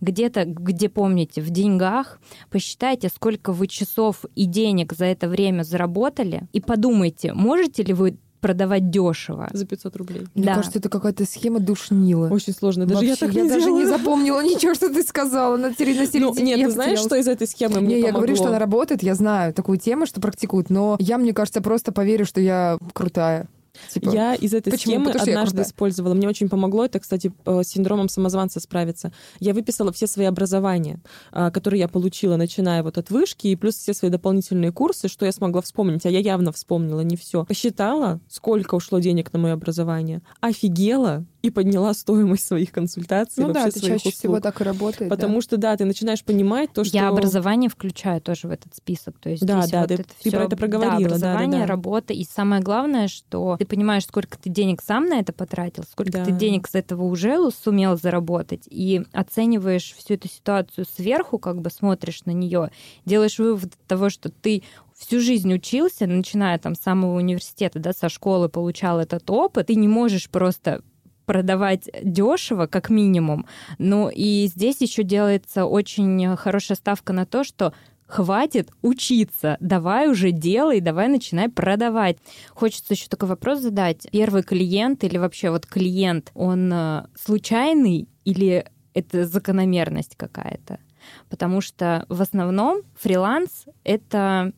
где-то, 0.00 0.44
где 0.46 0.88
помните, 0.88 1.40
в 1.40 1.50
деньгах, 1.50 2.18
посчитайте, 2.50 3.08
сколько 3.08 3.52
вы 3.52 3.68
часов 3.68 4.24
и 4.34 4.46
денег 4.46 4.94
за 4.94 5.04
это 5.04 5.28
время 5.28 5.62
заработали, 5.62 6.48
и 6.52 6.60
подумайте, 6.60 7.34
можете 7.34 7.84
ли 7.84 7.92
вы 7.92 8.16
продавать 8.40 8.90
дешево. 8.90 9.48
За 9.52 9.64
500 9.64 9.96
рублей. 9.96 10.22
Мне 10.34 10.44
Да. 10.46 10.54
кажется, 10.56 10.80
это 10.80 10.88
какая-то 10.88 11.24
схема 11.24 11.60
душнила. 11.60 12.28
Очень 12.30 12.52
сложно. 12.52 12.84
Даже 12.84 13.04
я 13.04 13.10
Вообще, 13.12 13.26
так 13.26 13.34
не 13.34 13.48
даже 13.48 13.70
не 13.70 13.82
делала. 13.82 13.98
запомнила 13.98 14.40
ничего, 14.44 14.74
что 14.74 14.92
ты 14.92 15.04
сказала 15.04 15.56
на, 15.56 15.72
середине. 15.72 16.20
Ну, 16.26 16.34
нет, 16.34 16.58
я 16.58 16.66
ты 16.66 16.72
знаешь, 16.72 16.98
что 16.98 17.14
из 17.14 17.28
этой 17.28 17.46
схемы 17.46 17.80
мне 17.80 17.96
Не, 17.96 18.00
я 18.02 18.12
говорю, 18.12 18.34
что 18.34 18.48
она 18.48 18.58
работает, 18.58 19.04
я 19.04 19.14
знаю 19.14 19.54
такую 19.54 19.78
тему, 19.78 20.04
что 20.06 20.20
практикуют, 20.20 20.68
но 20.70 20.96
я, 20.98 21.18
мне 21.18 21.32
кажется, 21.32 21.60
просто 21.60 21.92
поверю, 21.92 22.26
что 22.26 22.40
я 22.40 22.78
крутая. 22.92 23.48
Типа, 23.88 24.10
Я 24.10 24.34
из 24.34 24.54
этой 24.54 24.70
Почему? 24.70 24.94
схемы 24.94 25.12
Потому 25.12 25.30
однажды 25.30 25.62
использовала. 25.62 26.14
Мне 26.14 26.28
очень 26.28 26.48
помогло 26.48 26.84
это, 26.84 26.98
кстати, 27.00 27.32
э, 27.44 27.62
с 27.62 27.68
синдромом 27.68 28.08
самозванца 28.08 28.60
справиться. 28.60 29.12
Я 29.40 29.54
выписала 29.54 29.92
все 29.92 30.06
свои 30.06 30.26
образования, 30.26 31.00
а, 31.32 31.50
которые 31.50 31.80
я 31.80 31.88
получила, 31.88 32.36
начиная 32.36 32.82
вот 32.82 32.98
от 32.98 33.10
вышки, 33.10 33.48
и 33.48 33.56
плюс 33.56 33.76
все 33.76 33.94
свои 33.94 34.10
дополнительные 34.10 34.72
курсы, 34.72 35.08
что 35.08 35.26
я 35.26 35.32
смогла 35.32 35.62
вспомнить. 35.62 36.06
А 36.06 36.10
я 36.10 36.18
явно 36.18 36.52
вспомнила 36.52 37.00
не 37.00 37.16
все. 37.16 37.44
Посчитала, 37.44 38.20
сколько 38.28 38.74
ушло 38.74 38.98
денег 38.98 39.32
на 39.32 39.38
мое 39.38 39.52
образование. 39.54 40.22
Офигела 40.40 41.24
и 41.40 41.50
подняла 41.50 41.94
стоимость 41.94 42.46
своих 42.46 42.72
консультаций, 42.72 43.44
ну 43.44 43.52
да, 43.52 43.62
вообще 43.62 43.68
это 43.70 43.78
своих 43.78 43.94
чаще 43.94 44.08
услуг. 44.08 44.14
всего 44.18 44.40
так 44.40 44.60
и 44.60 44.64
работает. 44.64 45.08
Потому 45.08 45.40
что, 45.40 45.56
да, 45.56 45.76
ты 45.76 45.84
начинаешь 45.84 46.24
понимать 46.24 46.72
то, 46.72 46.82
что... 46.82 46.96
Я 46.96 47.08
образование 47.08 47.70
включаю 47.70 48.20
тоже 48.20 48.48
в 48.48 48.50
этот 48.50 48.74
список. 48.74 49.16
То 49.20 49.30
есть 49.30 49.46
Да, 49.46 49.60
здесь 49.60 49.70
да, 49.70 49.80
вот 49.80 49.88
ты- 49.88 49.94
это 49.94 50.02
ты 50.02 50.30
про 50.30 50.38
всё- 50.38 50.46
это 50.46 50.56
проговорила, 50.56 50.98
Да, 50.98 50.98
да, 50.98 51.20
да, 51.20 51.30
образование, 51.32 51.60
да. 51.60 51.66
работа. 51.66 52.12
И 52.12 52.24
самое 52.24 52.60
главное, 52.60 53.06
что 53.06 53.56
ты 53.56 53.66
понимаешь, 53.66 54.04
сколько 54.04 54.36
ты 54.36 54.50
денег 54.50 54.82
сам 54.82 55.04
на 55.06 55.20
это 55.20 55.32
потратил, 55.32 55.84
сколько 55.88 56.12
Да. 56.18 56.24
ты 56.24 56.32
денег 56.32 56.66
с 56.66 56.74
этого 56.74 57.04
уже 57.04 57.38
сумел 57.52 57.96
заработать, 57.96 58.64
и 58.68 59.02
оцениваешь 59.12 59.94
всю 59.96 60.14
эту 60.14 60.28
ситуацию 60.28 60.86
сверху, 60.86 61.38
как 61.38 61.60
бы 61.60 61.70
смотришь 61.70 62.24
на 62.24 62.32
нее, 62.32 62.70
делаешь 63.04 63.38
вывод 63.38 63.72
того, 63.86 64.10
что 64.10 64.28
ты 64.30 64.64
всю 64.96 65.20
жизнь 65.20 65.54
учился, 65.54 66.08
начиная 66.08 66.58
там 66.58 66.74
с 66.74 66.80
самого 66.80 67.16
университета, 67.16 67.78
да, 67.78 67.92
со 67.92 68.08
школы 68.08 68.48
получал 68.48 68.98
этот 68.98 69.30
опыт, 69.30 69.68
ты 69.68 69.76
не 69.76 69.86
можешь 69.86 70.28
просто 70.28 70.82
продавать 71.28 71.90
дешево, 72.02 72.66
как 72.66 72.88
минимум. 72.88 73.44
Ну 73.76 74.08
и 74.08 74.46
здесь 74.46 74.80
еще 74.80 75.02
делается 75.02 75.66
очень 75.66 76.36
хорошая 76.36 76.76
ставка 76.76 77.12
на 77.12 77.26
то, 77.26 77.44
что 77.44 77.74
хватит 78.06 78.70
учиться, 78.80 79.58
давай 79.60 80.08
уже 80.08 80.30
делай, 80.30 80.80
давай 80.80 81.08
начинай 81.08 81.50
продавать. 81.50 82.16
Хочется 82.54 82.94
еще 82.94 83.08
такой 83.08 83.28
вопрос 83.28 83.60
задать. 83.60 84.08
Первый 84.10 84.42
клиент 84.42 85.04
или 85.04 85.18
вообще 85.18 85.50
вот 85.50 85.66
клиент, 85.66 86.30
он 86.34 86.72
э, 86.72 87.04
случайный 87.14 88.08
или 88.24 88.64
это 88.94 89.26
закономерность 89.26 90.16
какая-то? 90.16 90.80
Потому 91.28 91.60
что 91.60 92.06
в 92.08 92.22
основном 92.22 92.80
фриланс— 92.96 93.66
это 93.84 94.54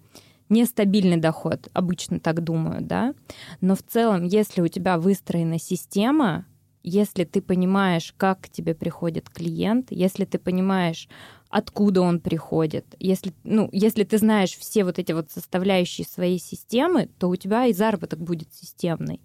нестабильный 0.49 1.17
доход, 1.17 1.69
обычно 1.73 2.21
так 2.21 2.45
думают, 2.45 2.87
да? 2.87 3.15
Но 3.61 3.75
в 3.75 3.83
целом, 3.83 4.25
если 4.25 4.61
у 4.61 4.69
тебя 4.69 4.99
выстроена 4.99 5.59
система, 5.59 6.45
если 6.83 7.25
ты 7.25 7.43
понимаешь, 7.43 8.15
как 8.17 8.43
к 8.43 8.49
тебе 8.49 8.75
приходит 8.75 9.29
клиент, 9.29 9.89
если 9.91 10.25
ты 10.25 10.39
понимаешь, 10.39 11.09
откуда 11.51 12.01
он 12.01 12.21
приходит, 12.21 12.95
если, 13.01 13.35
ну, 13.43 13.69
если 13.73 14.05
ты 14.05 14.19
знаешь 14.19 14.57
все 14.57 14.85
вот 14.85 14.99
эти 14.99 15.13
вот 15.13 15.31
составляющие 15.31 16.07
своей 16.07 16.39
системы, 16.39 17.09
то 17.19 17.29
у 17.29 17.37
тебя 17.37 17.67
и 17.67 17.73
заработок 17.73 18.21
будет 18.21 18.55
системный. 18.55 19.21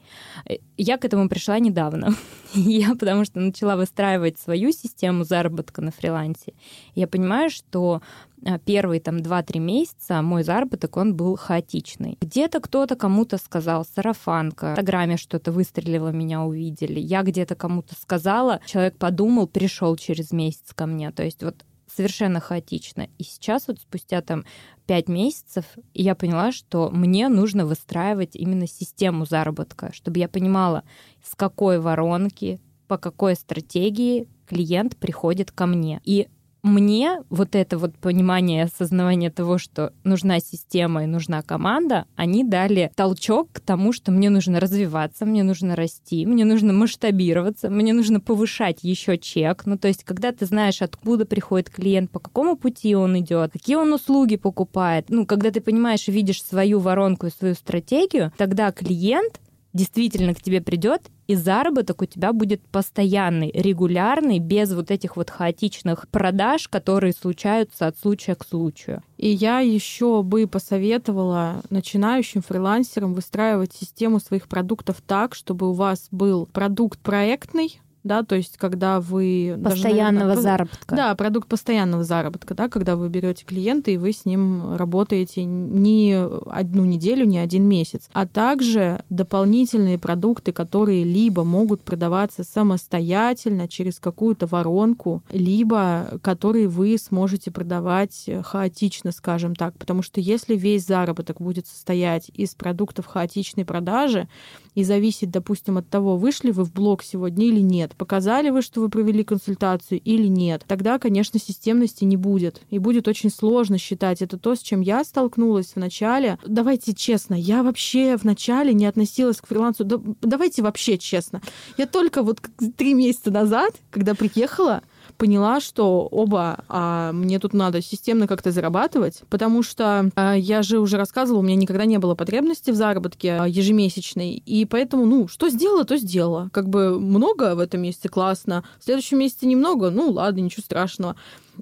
Я 0.75 0.97
к 0.97 1.05
этому 1.05 1.29
пришла 1.29 1.59
недавно. 1.59 2.15
Я 2.53 2.95
потому 2.95 3.25
что 3.25 3.39
начала 3.39 3.75
выстраивать 3.75 4.39
свою 4.39 4.71
систему 4.71 5.23
заработка 5.23 5.81
на 5.81 5.91
фрилансе. 5.91 6.53
Я 6.95 7.07
понимаю, 7.07 7.51
что 7.51 8.01
а, 8.43 8.57
первые 8.57 9.01
там 9.01 9.17
2-3 9.17 9.59
месяца 9.59 10.21
мой 10.21 10.43
заработок, 10.43 10.97
он 10.97 11.15
был 11.15 11.35
хаотичный. 11.35 12.17
Где-то 12.21 12.59
кто-то 12.59 12.95
кому-то 12.95 13.37
сказал, 13.37 13.85
сарафанка, 13.85 14.67
в 14.67 14.71
Инстаграме 14.71 15.17
что-то 15.17 15.51
выстрелило, 15.51 16.09
меня 16.09 16.43
увидели. 16.43 16.99
Я 16.99 17.21
где-то 17.21 17.55
кому-то 17.55 17.93
сказала, 17.95 18.61
человек 18.65 18.97
подумал, 18.97 19.47
пришел 19.47 19.95
через 19.95 20.31
месяц 20.31 20.73
ко 20.73 20.87
мне. 20.87 21.11
То 21.11 21.23
есть 21.23 21.43
вот 21.43 21.65
совершенно 21.87 22.39
хаотично. 22.39 23.07
И 23.17 23.23
сейчас 23.23 23.67
вот 23.67 23.79
спустя 23.79 24.21
там 24.21 24.45
пять 24.85 25.07
месяцев 25.07 25.65
я 25.93 26.15
поняла, 26.15 26.51
что 26.51 26.89
мне 26.89 27.27
нужно 27.29 27.65
выстраивать 27.65 28.35
именно 28.35 28.67
систему 28.67 29.25
заработка, 29.25 29.91
чтобы 29.93 30.19
я 30.19 30.27
понимала, 30.27 30.83
с 31.23 31.35
какой 31.35 31.79
воронки, 31.79 32.59
по 32.87 32.97
какой 32.97 33.35
стратегии 33.35 34.27
клиент 34.47 34.95
приходит 34.97 35.51
ко 35.51 35.65
мне. 35.65 36.01
И 36.03 36.27
мне 36.65 37.21
вот 37.29 37.55
это 37.55 37.77
вот 37.77 37.95
понимание, 37.95 38.63
осознавание 38.63 39.29
того, 39.29 39.57
что 39.57 39.93
нужна 40.03 40.39
система 40.39 41.03
и 41.03 41.07
нужна 41.07 41.41
команда, 41.43 42.05
они 42.15 42.43
дали 42.43 42.91
толчок 42.95 43.49
к 43.53 43.59
тому, 43.59 43.93
что 43.93 44.11
мне 44.11 44.29
нужно 44.29 44.59
развиваться, 44.59 45.25
мне 45.25 45.43
нужно 45.43 45.75
расти, 45.75 46.25
мне 46.25 46.43
нужно 46.43 46.73
масштабироваться, 46.73 47.69
мне 47.69 47.93
нужно 47.93 48.19
повышать 48.19 48.79
еще 48.81 49.17
чек. 49.17 49.65
Ну, 49.65 49.77
то 49.77 49.87
есть, 49.87 50.03
когда 50.03 50.31
ты 50.31 50.45
знаешь, 50.45 50.81
откуда 50.81 51.25
приходит 51.25 51.69
клиент, 51.69 52.09
по 52.09 52.19
какому 52.19 52.57
пути 52.57 52.95
он 52.95 53.19
идет, 53.19 53.51
какие 53.53 53.75
он 53.75 53.93
услуги 53.93 54.35
покупает, 54.35 55.05
ну, 55.09 55.25
когда 55.25 55.51
ты 55.51 55.61
понимаешь 55.61 56.07
и 56.07 56.11
видишь 56.11 56.43
свою 56.43 56.79
воронку 56.79 57.27
и 57.27 57.31
свою 57.31 57.53
стратегию, 57.53 58.31
тогда 58.37 58.71
клиент 58.71 59.39
действительно 59.75 60.33
к 60.33 60.41
тебе 60.41 60.61
придет, 60.61 61.11
и 61.27 61.35
заработок 61.35 62.01
у 62.01 62.05
тебя 62.05 62.31
будет 62.31 62.65
постоянный, 62.67 63.51
регулярный, 63.51 64.39
без 64.39 64.73
вот 64.73 64.89
этих 64.89 65.17
вот 65.17 65.29
хаотичных 65.29 66.07
продаж, 66.09 66.69
которые 66.69 67.13
случаются 67.13 67.87
от 67.87 67.99
случая 67.99 68.35
к 68.35 68.45
случаю. 68.45 69.03
И 69.17 69.29
я 69.29 69.59
еще 69.59 70.23
бы 70.23 70.47
посоветовала 70.47 71.61
начинающим 71.69 72.41
фрилансерам 72.41 73.13
выстраивать 73.13 73.73
систему 73.73 74.19
своих 74.19 74.47
продуктов 74.47 75.01
так, 75.05 75.35
чтобы 75.35 75.69
у 75.69 75.73
вас 75.73 76.07
был 76.09 76.45
продукт 76.45 76.99
проектный, 76.99 77.81
да, 78.05 78.23
то 78.23 78.35
есть 78.35 78.57
когда 78.57 79.01
вы 79.01 79.55
даже, 79.57 79.75
Постоянного 79.75 80.27
наверное, 80.29 80.43
заработка. 80.43 80.95
Да, 80.95 81.15
продукт 81.15 81.49
постоянного 81.49 82.03
заработка, 82.03 82.53
да, 82.53 82.69
когда 82.69 82.95
вы 82.95 83.09
берете 83.09 83.43
клиента 83.45 83.89
и 83.89 83.97
вы 83.97 84.13
с 84.13 84.25
ним 84.25 84.75
работаете 84.75 85.43
не 85.43 86.15
одну 86.15 86.85
неделю, 86.85 87.25
не 87.25 87.39
один 87.39 87.67
месяц, 87.67 88.07
а 88.13 88.27
также 88.27 89.03
дополнительные 89.09 89.97
продукты, 89.97 90.51
которые 90.51 91.03
либо 91.03 91.43
могут 91.43 91.81
продаваться 91.81 92.43
самостоятельно 92.43 93.67
через 93.67 93.99
какую-то 93.99 94.45
воронку, 94.45 95.23
либо 95.31 96.19
которые 96.21 96.67
вы 96.67 96.97
сможете 96.99 97.49
продавать 97.49 98.29
хаотично, 98.43 99.11
скажем 99.11 99.55
так, 99.55 99.77
потому 99.79 100.03
что 100.03 100.21
если 100.21 100.55
весь 100.55 100.85
заработок 100.85 101.41
будет 101.41 101.65
состоять 101.65 102.29
из 102.35 102.53
продуктов 102.53 103.07
хаотичной 103.07 103.65
продажи 103.65 104.27
и 104.75 104.83
зависеть, 104.83 105.31
допустим, 105.31 105.77
от 105.77 105.89
того, 105.89 106.17
вышли 106.17 106.51
вы 106.51 106.65
в 106.65 106.71
блог 106.71 107.01
сегодня 107.01 107.47
или 107.47 107.61
нет, 107.61 107.94
показали 107.97 108.49
вы, 108.49 108.61
что 108.61 108.81
вы 108.81 108.89
провели 108.89 109.23
консультацию 109.23 109.99
или 110.03 110.27
нет, 110.27 110.63
тогда, 110.67 110.99
конечно, 110.99 111.39
системности 111.39 112.03
не 112.03 112.17
будет. 112.17 112.61
И 112.69 112.79
будет 112.79 113.07
очень 113.07 113.29
сложно 113.29 113.77
считать. 113.77 114.21
Это 114.21 114.37
то, 114.37 114.55
с 114.55 114.59
чем 114.59 114.81
я 114.81 115.03
столкнулась 115.03 115.73
в 115.73 115.77
начале. 115.77 116.37
Давайте 116.45 116.93
честно, 116.93 117.35
я 117.35 117.63
вообще 117.63 118.17
в 118.17 118.23
начале 118.23 118.73
не 118.73 118.85
относилась 118.85 119.41
к 119.41 119.47
фрилансу. 119.47 119.83
Да- 119.83 120.01
давайте 120.21 120.61
вообще 120.61 120.97
честно. 120.97 121.41
Я 121.77 121.87
только 121.87 122.23
вот 122.23 122.41
три 122.77 122.93
месяца 122.93 123.31
назад, 123.31 123.73
когда 123.91 124.15
приехала, 124.15 124.81
поняла, 125.17 125.59
что 125.59 126.07
оба, 126.11 126.59
а 126.67 127.11
мне 127.11 127.39
тут 127.39 127.53
надо 127.53 127.81
системно 127.81 128.27
как-то 128.27 128.51
зарабатывать, 128.51 129.21
потому 129.29 129.63
что 129.63 130.09
а, 130.15 130.33
я 130.33 130.61
же 130.61 130.79
уже 130.79 130.97
рассказывала, 130.97 131.39
у 131.39 131.43
меня 131.43 131.55
никогда 131.55 131.85
не 131.85 131.97
было 131.97 132.15
потребности 132.15 132.71
в 132.71 132.75
заработке 132.75 133.37
а, 133.39 133.45
ежемесячной, 133.47 134.33
и 134.33 134.65
поэтому, 134.65 135.05
ну, 135.05 135.27
что 135.27 135.49
сделала, 135.49 135.85
то 135.85 135.97
сделала. 135.97 136.49
Как 136.51 136.69
бы 136.69 136.99
много 136.99 137.55
в 137.55 137.59
этом 137.59 137.81
месяце 137.81 138.09
классно, 138.09 138.63
в 138.79 138.83
следующем 138.83 139.19
месяце 139.19 139.45
немного, 139.45 139.89
ну, 139.89 140.11
ладно, 140.11 140.41
ничего 140.41 140.63
страшного. 140.63 141.15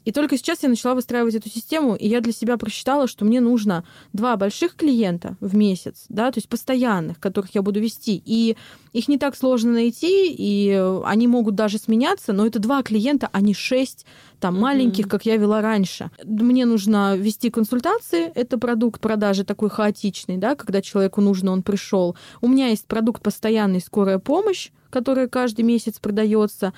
И 0.05 0.11
только 0.11 0.37
сейчас 0.37 0.63
я 0.63 0.69
начала 0.69 0.95
выстраивать 0.95 1.35
эту 1.35 1.49
систему, 1.49 1.95
и 1.95 2.07
я 2.07 2.21
для 2.21 2.33
себя 2.33 2.57
просчитала, 2.57 3.07
что 3.07 3.25
мне 3.25 3.41
нужно 3.41 3.83
два 4.11 4.35
больших 4.37 4.75
клиента 4.75 5.37
в 5.39 5.55
месяц, 5.55 6.05
да, 6.09 6.31
то 6.31 6.37
есть 6.37 6.49
постоянных, 6.49 7.19
которых 7.19 7.55
я 7.55 7.61
буду 7.61 7.79
вести, 7.79 8.21
и 8.25 8.57
их 8.91 9.07
не 9.07 9.17
так 9.17 9.35
сложно 9.35 9.73
найти, 9.73 10.31
и 10.31 10.71
они 11.05 11.27
могут 11.27 11.55
даже 11.55 11.77
сменяться, 11.77 12.33
но 12.33 12.45
это 12.45 12.59
два 12.59 12.83
клиента, 12.83 13.29
а 13.31 13.41
не 13.41 13.53
шесть 13.53 14.05
там 14.39 14.59
маленьких, 14.59 15.05
mm-hmm. 15.05 15.09
как 15.09 15.25
я 15.25 15.37
вела 15.37 15.61
раньше. 15.61 16.11
Мне 16.23 16.65
нужно 16.65 17.15
вести 17.15 17.49
консультации, 17.49 18.31
это 18.35 18.57
продукт 18.57 19.01
продажи 19.01 19.43
такой 19.43 19.69
хаотичный, 19.69 20.37
да, 20.37 20.55
когда 20.55 20.81
человеку 20.81 21.21
нужно, 21.21 21.51
он 21.51 21.63
пришел. 21.63 22.15
У 22.41 22.47
меня 22.47 22.67
есть 22.67 22.85
продукт 22.85 23.23
постоянный 23.23 23.79
скорая 23.79 24.19
помощь, 24.19 24.69
которая 24.93 25.27
каждый 25.27 25.61
месяц 25.61 25.97
продается, 25.97 26.71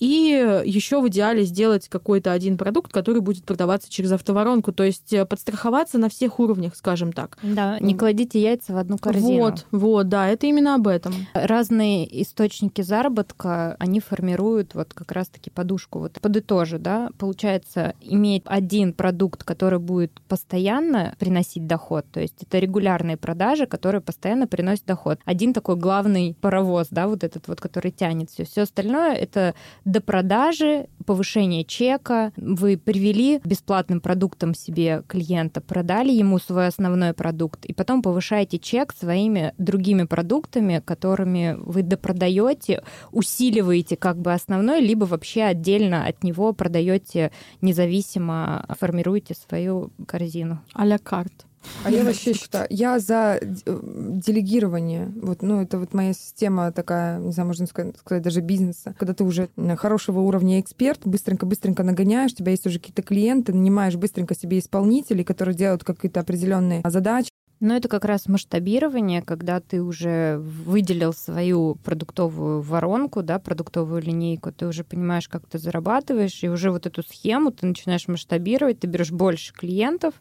и 0.00 0.60
еще 0.64 1.00
в 1.00 1.08
идеале 1.08 1.44
сделать 1.44 1.88
какой-то 1.88 2.32
один 2.32 2.58
продукт, 2.58 2.92
который 2.92 3.20
будет 3.20 3.44
продаваться 3.44 3.88
через 3.88 4.10
автоворонку, 4.10 4.72
то 4.72 4.82
есть 4.82 5.12
э, 5.12 5.24
подстраховаться 5.24 5.96
на 5.96 6.08
всех 6.08 6.40
уровнях, 6.40 6.74
скажем 6.74 7.12
так. 7.12 7.38
Да, 7.44 7.78
не 7.78 7.94
кладите 7.94 8.42
яйца 8.42 8.72
в 8.72 8.76
одну 8.76 8.98
корзину. 8.98 9.38
Вот, 9.38 9.66
вот, 9.70 10.08
да, 10.08 10.26
это 10.28 10.48
именно 10.48 10.74
об 10.74 10.88
этом. 10.88 11.14
Разные 11.32 12.22
источники 12.22 12.82
заработка, 12.82 13.76
они 13.78 14.00
формируют 14.00 14.74
вот 14.74 14.92
как 14.92 15.12
раз-таки 15.12 15.50
подушку. 15.50 16.00
Вот 16.00 16.18
подытожу, 16.20 16.78
да, 16.78 17.10
получается, 17.18 17.94
иметь 18.00 18.42
один 18.46 18.92
продукт, 18.92 19.44
который 19.44 19.78
будет 19.78 20.20
постоянно 20.22 21.14
приносить 21.20 21.68
доход, 21.68 22.04
то 22.10 22.18
есть 22.18 22.42
это 22.42 22.58
регулярные 22.58 23.16
продажи, 23.16 23.66
которые 23.66 24.00
постоянно 24.00 24.48
приносят 24.48 24.86
доход. 24.86 25.20
Один 25.24 25.52
такой 25.52 25.76
главный 25.76 26.34
паровоз, 26.40 26.88
да, 26.90 27.06
вот 27.06 27.22
этот 27.22 27.46
вот 27.46 27.59
который 27.60 27.90
тянет 27.92 28.30
все. 28.30 28.44
Все 28.44 28.62
остальное 28.62 29.14
это 29.14 29.54
до 29.84 30.00
продажи, 30.00 30.88
повышение 31.06 31.64
чека. 31.64 32.32
Вы 32.36 32.76
привели 32.76 33.40
бесплатным 33.44 34.00
продуктом 34.00 34.54
себе 34.54 35.02
клиента, 35.06 35.60
продали 35.60 36.10
ему 36.10 36.38
свой 36.38 36.66
основной 36.66 37.12
продукт, 37.12 37.64
и 37.66 37.72
потом 37.72 38.02
повышаете 38.02 38.58
чек 38.58 38.92
своими 38.92 39.54
другими 39.58 40.04
продуктами, 40.04 40.82
которыми 40.84 41.56
вы 41.58 41.82
допродаете, 41.82 42.82
усиливаете 43.12 43.96
как 43.96 44.18
бы 44.18 44.32
основной, 44.32 44.80
либо 44.80 45.04
вообще 45.04 45.42
отдельно 45.42 46.06
от 46.06 46.24
него 46.24 46.52
продаете 46.52 47.30
независимо, 47.60 48.66
формируете 48.78 49.34
свою 49.34 49.92
корзину. 50.06 50.60
А-ля 50.74 50.98
карт. 50.98 51.46
А 51.84 51.90
я 51.90 52.04
вообще 52.04 52.34
считаю, 52.34 52.66
я 52.70 52.98
за 52.98 53.38
э, 53.40 53.48
делегирование. 53.64 55.12
Вот, 55.16 55.42
ну, 55.42 55.62
это 55.62 55.78
вот 55.78 55.94
моя 55.94 56.12
система 56.12 56.72
такая, 56.72 57.18
не 57.18 57.32
знаю, 57.32 57.48
можно 57.48 57.66
сказать, 57.66 57.94
даже 58.22 58.40
бизнеса. 58.40 58.94
Когда 58.98 59.14
ты 59.14 59.24
уже 59.24 59.48
хорошего 59.76 60.20
уровня 60.20 60.60
эксперт, 60.60 61.00
быстренько-быстренько 61.04 61.82
нагоняешь, 61.82 62.32
у 62.32 62.36
тебя 62.36 62.50
есть 62.52 62.66
уже 62.66 62.78
какие-то 62.78 63.02
клиенты, 63.02 63.52
нанимаешь 63.52 63.96
быстренько 63.96 64.34
себе 64.34 64.58
исполнителей, 64.58 65.24
которые 65.24 65.54
делают 65.54 65.84
какие-то 65.84 66.20
определенные 66.20 66.82
задачи. 66.84 67.30
Но 67.60 67.76
это 67.76 67.88
как 67.88 68.06
раз 68.06 68.26
масштабирование, 68.26 69.20
когда 69.20 69.60
ты 69.60 69.82
уже 69.82 70.38
выделил 70.38 71.12
свою 71.12 71.74
продуктовую 71.84 72.62
воронку, 72.62 73.22
да, 73.22 73.38
продуктовую 73.38 74.00
линейку, 74.00 74.50
ты 74.50 74.66
уже 74.66 74.82
понимаешь, 74.82 75.28
как 75.28 75.46
ты 75.46 75.58
зарабатываешь, 75.58 76.42
и 76.42 76.48
уже 76.48 76.70
вот 76.70 76.86
эту 76.86 77.02
схему 77.02 77.52
ты 77.52 77.66
начинаешь 77.66 78.08
масштабировать, 78.08 78.80
ты 78.80 78.86
берешь 78.86 79.12
больше 79.12 79.52
клиентов, 79.52 80.14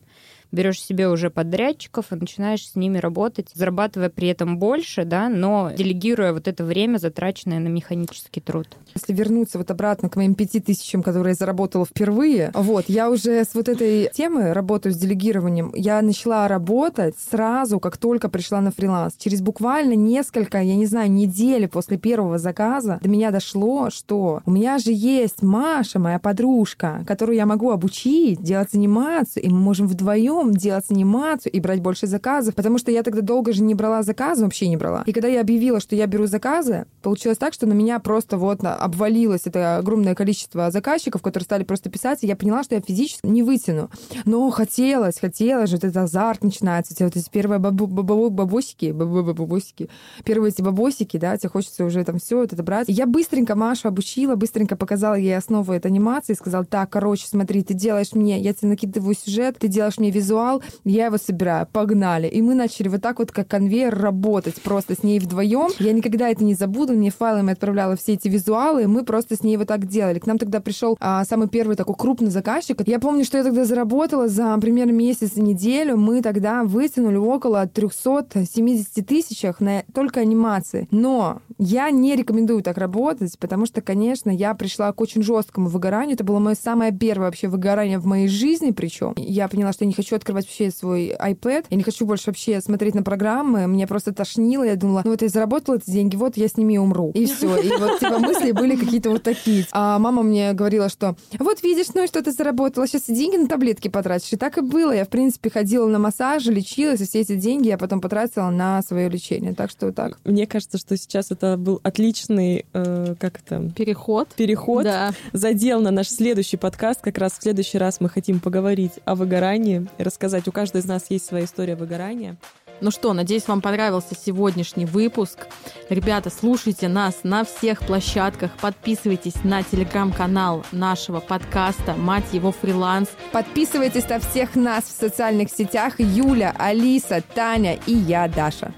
берешь 0.52 0.82
себе 0.82 1.08
уже 1.10 1.30
подрядчиков 1.30 2.12
и 2.12 2.16
начинаешь 2.16 2.68
с 2.68 2.76
ними 2.76 2.98
работать, 2.98 3.50
зарабатывая 3.54 4.10
при 4.10 4.28
этом 4.28 4.58
больше, 4.58 5.06
да, 5.06 5.30
но 5.30 5.72
делегируя 5.76 6.34
вот 6.34 6.48
это 6.48 6.64
время, 6.64 6.98
затраченное 6.98 7.60
на 7.60 7.68
механический 7.68 8.42
труд. 8.42 8.68
Если 8.96 9.14
вернуться 9.14 9.58
вот 9.58 9.72
обратно 9.72 10.10
к 10.10 10.16
моим 10.16 10.36
пяти 10.36 10.60
тысячам, 10.60 11.04
которые 11.04 11.32
я 11.32 11.36
заработала 11.36 11.86
впервые, 11.86 12.52
вот, 12.54 12.86
я 12.88 13.10
уже 13.10 13.44
с 13.44 13.54
вот 13.54 13.70
этой 13.70 14.10
темы 14.14 14.54
работаю 14.54 14.94
с 14.94 14.98
делегированием. 14.98 15.72
Я 15.76 16.02
начала 16.02 16.48
работать 16.48 17.16
сразу, 17.30 17.80
как 17.80 17.98
только 17.98 18.30
пришла 18.30 18.62
на 18.62 18.72
фриланс. 18.72 19.14
Через 19.18 19.42
буквально 19.42 19.94
несколько, 19.94 20.62
я 20.62 20.76
не 20.76 20.86
знаю, 20.86 21.12
недели 21.12 21.66
после 21.66 21.98
первого 21.98 22.38
заказа 22.38 23.00
до 23.02 23.10
меня 23.10 23.32
дошло, 23.32 23.90
что 23.90 24.42
у 24.46 24.52
меня 24.52 24.80
же 24.80 24.92
есть 24.92 25.42
Маша, 25.42 26.00
моя 26.00 26.20
подружка, 26.20 27.04
которую 27.08 27.36
я 27.36 27.46
могу 27.46 27.72
обучить, 27.72 28.42
делать 28.42 28.74
анимацию, 28.74 29.44
и 29.44 29.50
мы 29.50 29.60
можем 29.60 29.88
вдвоем 29.88 30.39
днем 30.40 30.54
делать 30.54 30.86
анимацию 30.90 31.52
и 31.52 31.60
брать 31.60 31.82
больше 31.82 32.08
заказов, 32.08 32.56
потому 32.56 32.78
что 32.78 32.92
я 32.92 33.04
тогда 33.04 33.22
долго 33.22 33.54
же 33.54 33.64
не 33.64 33.76
брала 33.76 34.04
заказы, 34.04 34.44
вообще 34.44 34.68
не 34.68 34.78
брала. 34.78 35.04
И 35.06 35.14
когда 35.14 35.28
я 35.28 35.42
объявила, 35.42 35.80
что 35.80 35.96
я 35.96 36.08
беру 36.08 36.26
заказы, 36.28 36.86
получилось 37.02 37.38
так, 37.38 37.54
что 37.54 37.66
на 37.66 37.74
меня 37.74 38.00
просто 38.00 38.38
вот 38.38 38.64
обвалилось 38.64 39.42
это 39.46 39.78
огромное 39.78 40.16
количество 40.16 40.72
заказчиков, 40.72 41.22
которые 41.22 41.46
стали 41.46 41.64
просто 41.64 41.90
писать, 41.90 42.24
и 42.24 42.28
я 42.28 42.36
поняла, 42.36 42.64
что 42.64 42.76
я 42.76 42.82
физически 42.82 43.28
не 43.28 43.44
вытяну. 43.44 43.90
Но 44.26 44.50
хотелось, 44.50 45.20
хотелось 45.20 45.72
вот 45.72 45.84
этот 45.84 45.98
азарт 45.98 46.44
начинается, 46.44 46.94
эти 46.94 47.04
вот 47.04 47.16
эти 47.16 47.30
первые 47.30 47.60
бабу, 47.60 47.88
бабу, 47.88 48.30
бабусики, 48.30 48.92
бабу, 48.92 49.24
бабусики, 49.24 49.90
первые 50.24 50.52
эти 50.52 50.62
бабосики, 50.62 51.18
да, 51.18 51.38
тебе 51.38 51.50
хочется 51.50 51.86
уже 51.86 52.04
там 52.04 52.20
все 52.20 52.38
вот 52.38 52.54
это 52.54 52.64
брать. 52.64 52.90
И 52.90 52.94
я 52.94 53.06
быстренько 53.06 53.56
Машу 53.56 53.88
обучила, 53.88 54.36
быстренько 54.36 54.76
показала 54.76 55.16
ей 55.16 55.38
основу 55.38 55.74
этой 55.74 55.88
анимации, 55.88 56.34
сказала, 56.34 56.66
так, 56.66 56.90
короче, 56.90 57.28
смотри, 57.28 57.64
ты 57.64 57.74
делаешь 57.74 58.14
мне, 58.14 58.40
я 58.40 58.54
тебе 58.54 58.70
накидываю 58.70 59.16
сюжет, 59.16 59.58
ты 59.60 59.68
делаешь 59.68 59.98
мне 59.98 60.12
визуал, 60.12 60.29
визуал, 60.30 60.62
я 60.86 61.08
его 61.08 61.18
собираю, 61.18 61.68
погнали. 61.72 62.28
И 62.28 62.42
мы 62.42 62.54
начали 62.54 62.88
вот 62.88 63.02
так 63.02 63.20
вот, 63.20 63.32
как 63.32 63.48
конвейер, 63.48 63.98
работать 63.98 64.62
просто 64.62 64.96
с 64.96 65.04
ней 65.04 65.20
вдвоем. 65.20 65.70
Я 65.80 65.92
никогда 65.92 66.30
это 66.30 66.44
не 66.44 66.54
забуду, 66.54 66.94
мне 66.94 67.10
файлами 67.10 67.54
отправляла 67.54 67.96
все 67.96 68.14
эти 68.14 68.28
визуалы, 68.28 68.84
и 68.84 68.88
мы 68.88 69.04
просто 69.04 69.36
с 69.36 69.44
ней 69.44 69.58
вот 69.58 69.68
так 69.68 69.88
делали. 69.88 70.20
К 70.20 70.28
нам 70.28 70.38
тогда 70.38 70.60
пришел 70.60 70.98
а, 71.00 71.26
самый 71.26 71.48
первый 71.48 71.76
такой 71.76 71.96
крупный 71.96 72.30
заказчик. 72.30 72.82
Я 72.88 73.00
помню, 73.00 73.26
что 73.26 73.38
я 73.38 73.44
тогда 73.44 73.66
заработала 73.66 74.28
за 74.28 74.56
примерно 74.60 74.92
месяц 74.92 75.36
и 75.36 75.42
неделю. 75.42 75.98
Мы 75.98 76.22
тогда 76.22 76.64
вытянули 76.64 77.18
около 77.18 77.66
370 77.68 79.08
тысячах 79.08 79.60
на 79.60 79.84
только 79.94 80.20
анимации. 80.20 80.88
Но 80.92 81.42
я 81.58 81.90
не 81.90 82.16
рекомендую 82.16 82.62
так 82.62 82.78
работать, 82.78 83.38
потому 83.40 83.66
что, 83.66 83.82
конечно, 83.82 84.30
я 84.30 84.54
пришла 84.54 84.92
к 84.94 85.02
очень 85.02 85.24
жесткому 85.24 85.70
выгоранию. 85.70 86.16
Это 86.16 86.24
было 86.24 86.40
мое 86.40 86.56
самое 86.56 86.92
первое 86.92 87.28
вообще 87.28 87.48
выгорание 87.48 87.98
в 88.00 88.06
моей 88.06 88.28
жизни, 88.28 88.72
причем. 88.72 89.14
Я 89.18 89.48
поняла, 89.48 89.74
что 89.74 89.86
я 89.86 89.88
не 89.88 89.94
хочу 89.94 90.16
открывать 90.20 90.46
вообще 90.46 90.72
свой 90.72 91.16
iPad. 91.20 91.66
Я 91.70 91.78
не 91.78 91.84
хочу 91.84 92.06
больше 92.06 92.26
вообще 92.28 92.62
смотреть 92.62 92.96
на 92.96 93.04
программы. 93.04 93.68
Мне 93.68 93.88
просто 93.88 94.14
тошнило. 94.14 94.64
Я 94.64 94.76
думала, 94.76 95.02
ну 95.04 95.12
вот 95.12 95.22
я 95.22 95.30
заработала 95.30 95.76
эти 95.76 95.90
деньги, 95.90 96.16
вот 96.16 96.38
я 96.38 96.48
с 96.48 96.58
ними 96.58 96.78
умру. 96.78 97.12
И 97.14 97.26
все. 97.26 97.58
И 97.58 97.70
вот 97.70 98.00
типа 98.00 98.20
мысли 98.20 98.52
были 98.52 98.76
какие-то 98.76 99.10
вот 99.10 99.24
такие. 99.24 99.66
А 99.72 100.00
мама 100.00 100.24
мне 100.24 100.54
говорила, 100.54 100.90
что 100.90 101.16
вот 101.40 101.64
видишь, 101.64 101.88
ну 101.94 102.04
и 102.04 102.08
что 102.08 102.22
ты 102.22 102.32
заработала, 102.32 102.88
сейчас 102.88 103.10
и 103.10 103.16
деньги 103.16 103.38
на 103.38 103.48
таблетки 103.48 103.88
потратишь. 103.88 104.34
И 104.34 104.38
так 104.38 104.58
и 104.58 104.62
было. 104.62 104.92
Я, 104.92 105.06
в 105.06 105.10
принципе, 105.10 105.50
ходила 105.50 105.88
на 105.88 106.00
массажи, 106.00 106.52
лечилась, 106.52 107.02
и 107.02 107.06
все 107.06 107.22
эти 107.22 107.36
деньги 107.36 107.68
я 107.68 107.78
потом 107.78 108.02
потратила 108.02 108.50
на 108.50 108.82
свое 108.82 109.10
лечение. 109.10 109.54
Так 109.54 109.72
что 109.72 109.92
так. 109.92 110.20
Мне 110.24 110.46
кажется, 110.46 110.78
что 110.78 110.98
сейчас 110.98 111.32
это 111.32 111.58
был 111.58 111.80
отличный, 111.84 112.66
э, 112.74 113.16
как 113.20 113.40
это? 113.40 113.72
Переход. 113.76 114.28
Переход. 114.36 114.84
Да. 114.84 115.14
Задел 115.34 115.82
на 115.82 115.92
наш 115.92 116.10
следующий 116.10 116.58
подкаст. 116.58 117.02
Как 117.02 117.18
раз 117.18 117.34
в 117.34 117.42
следующий 117.42 117.78
раз 117.78 118.00
мы 118.00 118.10
хотим 118.10 118.40
поговорить 118.40 118.94
о 119.06 119.16
выгорании 119.16 119.88
рассказать. 120.10 120.48
У 120.48 120.52
каждого 120.52 120.82
из 120.82 120.86
нас 120.86 121.06
есть 121.10 121.26
своя 121.26 121.46
история 121.46 121.76
выгорания. 121.76 122.36
Ну 122.82 122.92
что, 122.92 123.14
надеюсь, 123.14 123.48
вам 123.48 123.62
понравился 123.62 124.16
сегодняшний 124.16 124.86
выпуск. 124.86 125.48
Ребята, 125.90 126.30
слушайте 126.30 126.88
нас 126.88 127.20
на 127.24 127.44
всех 127.44 127.80
площадках, 127.86 128.52
подписывайтесь 128.62 129.44
на 129.44 129.64
телеграм-канал 129.64 130.66
нашего 130.72 131.20
подкаста 131.20 131.94
«Мать 131.96 132.32
его 132.32 132.52
фриланс». 132.52 133.10
Подписывайтесь 133.32 134.08
на 134.08 134.20
всех 134.20 134.56
нас 134.56 134.86
в 134.86 134.98
социальных 135.00 135.50
сетях. 135.52 135.96
Юля, 136.00 136.56
Алиса, 136.58 137.22
Таня 137.36 137.78
и 137.86 137.94
я, 137.94 138.28
Даша. 138.28 138.74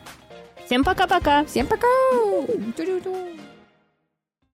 Всем 0.65 0.83
пока-пока. 0.83 1.45
Всем 1.45 1.67
пока. 1.67 1.87